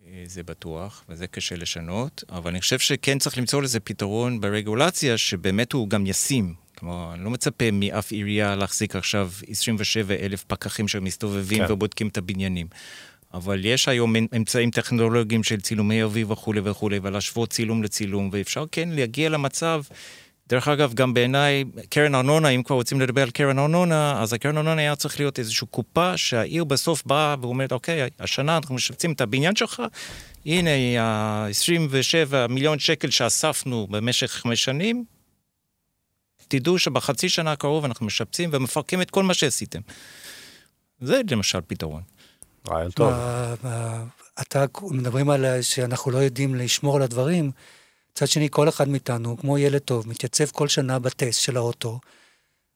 [0.08, 5.18] אה, זה בטוח, וזה קשה לשנות, אבל אני חושב שכן צריך למצוא לזה פתרון ברגולציה,
[5.18, 6.54] שבאמת הוא גם ישים.
[6.78, 11.74] כלומר, אני לא מצפה מאף עירייה להחזיק עכשיו 27 אלף פקחים שמסתובבים כן.
[11.74, 12.68] ובודקים את הבניינים.
[13.34, 18.90] אבל יש היום אמצעים טכנולוגיים של צילומי אביב וכולי וכולי, ולהשוות צילום לצילום, ואפשר כן
[18.90, 19.84] להגיע למצב,
[20.50, 24.58] דרך אגב, גם בעיניי, קרן ארנונה, אם כבר רוצים לדבר על קרן ארנונה, אז הקרן
[24.58, 29.22] ארנונה היה צריך להיות איזושהי קופה שהעיר בסוף באה ואומרת, אוקיי, השנה אנחנו משפצים את
[29.22, 29.84] הבניין שלך,
[30.46, 30.70] הנה
[31.02, 35.04] ה-27 מיליון שקל שאספנו במשך חמש שנים,
[36.48, 39.80] תדעו שבחצי שנה הקרוב אנחנו משפצים ומפרקים את כל מה שעשיתם.
[41.02, 42.02] זה למשל פתרון.
[42.70, 43.14] רעיון טוב.
[44.42, 47.52] אתה, מדברים על שאנחנו לא יודעים לשמור על הדברים.
[48.12, 52.00] מצד שני, כל אחד מאיתנו, כמו ילד טוב, מתייצב כל שנה בטסט של האוטו,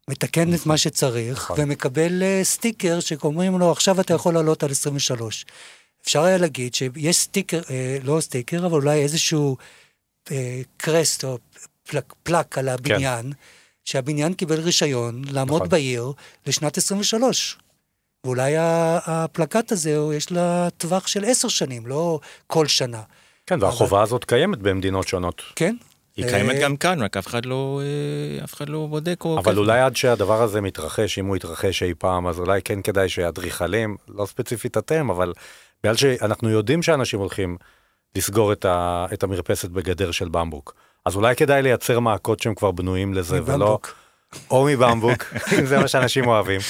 [0.10, 1.56] מתקן את מה שצריך, נכון.
[1.60, 5.46] ומקבל uh, סטיקר שאומרים לו, עכשיו אתה יכול לעלות על 23.
[6.04, 9.58] אפשר היה להגיד שיש סטיקר, אה, לא סטיקר, אבל אולי איזשהו
[10.32, 11.38] אה, crest או
[11.88, 13.38] plaque, plaque על הבניין, כן.
[13.86, 15.70] שהבניין קיבל רישיון לעמוד נכון.
[15.70, 16.12] בעיר
[16.48, 17.58] לשנת 23.
[18.26, 23.02] ואולי הפלקט הזה, יש לה טווח של עשר שנים, לא כל שנה.
[23.48, 24.04] כן, והחובה אבל...
[24.04, 25.42] הזאת קיימת במדינות שונות.
[25.56, 25.76] כן.
[26.18, 29.40] היא קיימת אה, גם כאן, רק אף אחד לא, אה, אף אחד לא בודק או...
[29.40, 33.10] אבל אולי עד שהדבר הזה מתרחש, אם הוא יתרחש אי פעם, אז אולי כן כדאי
[33.10, 35.34] שאדריכלים, לא ספציפית אתם, אבל
[35.84, 37.58] בגלל שאנחנו יודעים שאנשים הולכים
[38.16, 42.72] לסגור את, ה, את המרפסת בגדר של במבוק, אז אולי כדאי לייצר מעקות שהם כבר
[42.72, 43.80] בנויים לזה, ולא...
[44.52, 45.24] או מבמבוק,
[45.60, 46.62] אם זה מה שאנשים אוהבים,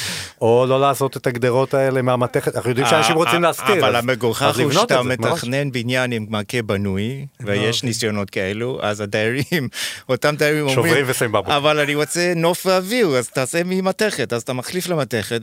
[0.42, 3.80] או לא לעשות את הגדרות האלה מהמתכת, אנחנו יודעים שאנשים רוצים להסתיר.
[3.80, 9.70] אבל המגוחך הוא שאתה מתכנן בניין עם מכה בנוי, ויש ניסיונות כאלו, אז הדיירים,
[10.10, 11.50] אותם דיירים אומרים, שוברים ושמים במבוק.
[11.50, 15.42] אבל אני רוצה נוף ואוויר, אז תעשה ממתכת, אז אתה מחליף למתכת,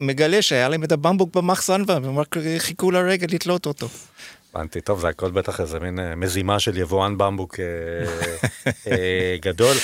[0.00, 3.88] ומגלה שהיה להם את הבמבוק במחסן, והם רק חיכו לרגע לתלות אותו.
[4.54, 7.64] הבנתי, טוב, זה הכל בטח איזה מין אה, מזימה של יבואן במבוק אה,
[8.92, 9.76] אה, גדול.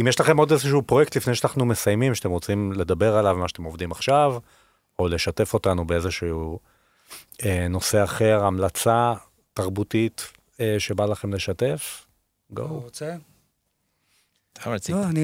[0.00, 3.62] אם יש לכם עוד איזשהו פרויקט לפני שאנחנו מסיימים, שאתם רוצים לדבר עליו, מה שאתם
[3.62, 4.38] עובדים עכשיו,
[4.98, 6.58] או לשתף אותנו באיזשהו
[7.70, 9.14] נושא אחר, המלצה
[9.54, 10.32] תרבותית
[10.78, 12.06] שבא לכם לשתף,
[12.50, 12.66] גו.
[12.66, 13.14] רוצה?
[14.88, 15.20] לא, אני,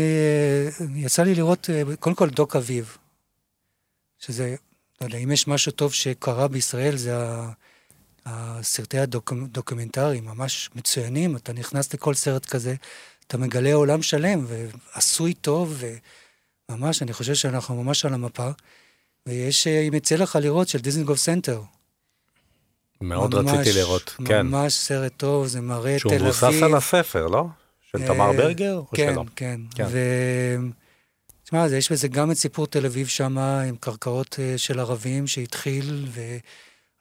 [0.94, 2.96] יצא לי לראות, קודם כל דוקאביב,
[4.18, 4.54] שזה,
[5.00, 7.52] לא יודע, אם יש משהו טוב שקרה בישראל, זה ה...
[8.26, 12.74] הסרטי הדוקומנטריים ממש מצוינים, אתה נכנס לכל סרט כזה,
[13.26, 15.82] אתה מגלה עולם שלם, ועשוי טוב,
[16.68, 18.50] וממש, אני חושב שאנחנו ממש על המפה.
[19.26, 21.62] ויש, אם יצא לך לראות, של דיזנגוף סנטר.
[23.00, 24.46] מאוד ממש, רציתי לראות, ממש כן.
[24.46, 26.18] ממש סרט טוב, זה מראה תל אביב.
[26.18, 27.44] שהוא מבוסס על הספר, לא?
[27.90, 28.80] של תמר אה, ברגר?
[28.94, 29.86] כן, כן, כן.
[29.90, 29.98] ו...
[31.44, 36.06] תשמע, יש בזה גם את סיפור תל אביב שם, עם קרקעות אה, של ערבים שהתחיל,
[36.08, 36.20] ו...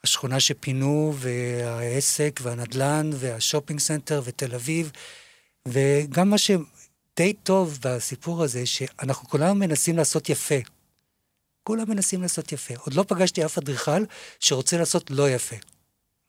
[0.04, 4.92] השכונה שפינו, והעסק, והנדלן, וה shopping center, ותל אביב,
[5.68, 10.56] וגם מה שדי טוב בסיפור הזה, שאנחנו כולנו מנסים לעשות יפה.
[11.64, 12.74] כולם מנסים לעשות יפה.
[12.78, 14.04] עוד לא פגשתי אף אדריכל
[14.40, 15.56] שרוצה לעשות לא יפה,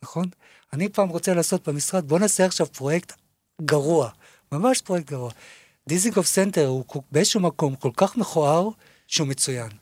[0.02, 0.28] נכון?
[0.72, 3.12] אני פעם רוצה לעשות במשרד, בוא נעשה עכשיו פרויקט
[3.62, 4.10] גרוע,
[4.52, 5.30] ממש פרויקט גרוע.
[5.88, 8.68] דיזנגוף סנטר הוא באיזשהו מקום כל כך מכוער
[9.06, 9.81] שהוא מצוין.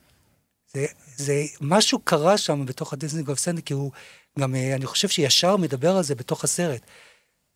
[0.75, 3.91] זה, זה, משהו קרה שם בתוך הדיזנגוף סנטר, כי הוא
[4.39, 6.81] גם, אה, אני חושב שישר מדבר על זה בתוך הסרט.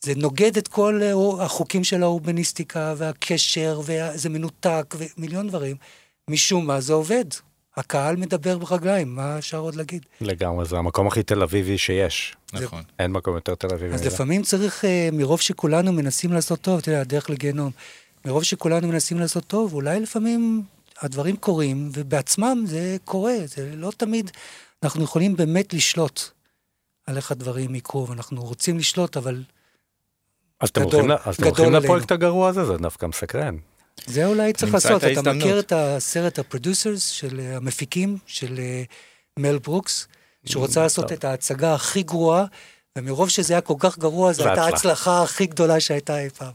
[0.04, 5.76] זה נוגד את כל אה, החוקים של האורבניסטיקה והקשר, וזה מנותק, ומיליון דברים.
[6.30, 7.24] משום מה זה עובד.
[7.76, 10.06] הקהל מדבר ברגליים, מה אפשר עוד להגיד?
[10.20, 12.36] לגמרי, זה המקום הכי תל אביבי שיש.
[12.52, 12.82] נכון.
[12.98, 13.94] אין מקום יותר תל אביבי.
[13.94, 17.70] אז לפעמים צריך, אה, מרוב שכולנו מנסים לעשות טוב, אתה יודע, הדרך לגיהנום,
[18.24, 20.62] מרוב שכולנו מנסים לעשות טוב, אולי לפעמים
[21.00, 24.30] הדברים קורים, ובעצמם זה קורה, זה לא תמיד
[24.82, 26.20] אנחנו יכולים באמת לשלוט.
[27.06, 29.42] על איך הדברים יקרו, ואנחנו רוצים לשלוט, אבל
[30.60, 31.82] אז אתם גדול, הולכים ל- אז אתם גדול הולכים.
[31.84, 33.56] לפרויקט הגרוע הזה, זה דווקא מסקרן.
[34.06, 35.04] זה אולי צריך לעשות.
[35.04, 35.32] את אתה.
[35.32, 38.82] מכיר את הסרט ה Producers של אה, המפיקים, של אה,
[39.38, 40.06] מל ברוקס,
[40.46, 41.12] שהוא רצה לעשות טוב.
[41.12, 42.44] את ההצגה הכי גרועה,
[42.98, 44.74] ומרוב שזה היה כל כך גרוע, זו הייתה הצלחה.
[44.74, 46.52] ההצלחה הכי גדולה שהייתה אי פעם.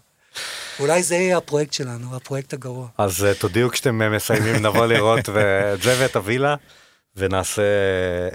[0.80, 2.88] אולי זה יהיה הפרויקט שלנו, הפרויקט הגרוע.
[2.98, 6.56] אז אה, תודיעו כשאתם אה, מסיימים, נבוא לראות את זה ואת הווילה,
[7.16, 7.62] ונעשה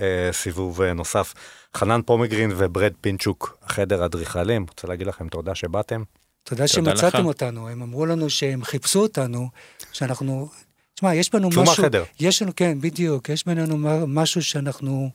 [0.00, 1.34] אה, סיבוב אה, נוסף.
[1.76, 6.02] חנן פומגרין וברד פינצ'וק, חדר אדריכלים, רוצה להגיד לכם תודה שבאתם.
[6.42, 7.24] תודה תודה שמצאתם לך.
[7.24, 9.48] אותנו, הם אמרו לנו שהם חיפשו אותנו,
[9.92, 10.48] שאנחנו...
[10.94, 11.62] תשמע, יש בנו משהו...
[11.62, 12.04] מהחדר.
[12.20, 15.10] יש לנו, כן, בדיוק, יש בינינו משהו שאנחנו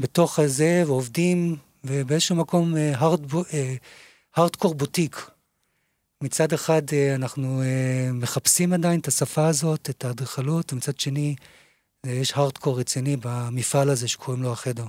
[0.00, 2.74] בתוך הזה ועובדים, ובאיזשהו מקום
[4.36, 5.30] הארדקור בוטיק.
[6.22, 11.36] מצד אחד אה, אנחנו אה, מחפשים עדיין את השפה הזאת, את האדריכלות, ומצד שני
[12.06, 14.84] אה, יש הארדקור רציני במפעל הזה שקוראים לו החדר.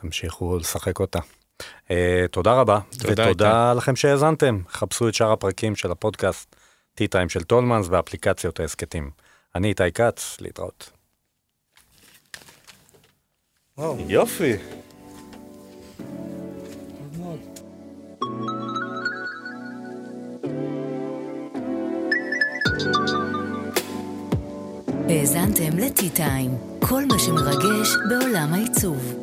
[0.00, 1.18] תמשיכו לשחק אותה.
[1.88, 1.92] Uh,
[2.30, 4.60] תודה רבה, תודה, ותודה לכם שהאזנתם.
[4.70, 6.56] חפשו את שאר הפרקים של הפודקאסט
[7.00, 9.10] T-Time של טולמנס באפליקציות ההסכתים.
[9.54, 10.90] אני איתי כץ, להתראות.
[13.78, 14.52] וואו, יופי.
[25.10, 29.14] האזנתם ל-T-Time, כל מה שמרגש בעולם העיצוב.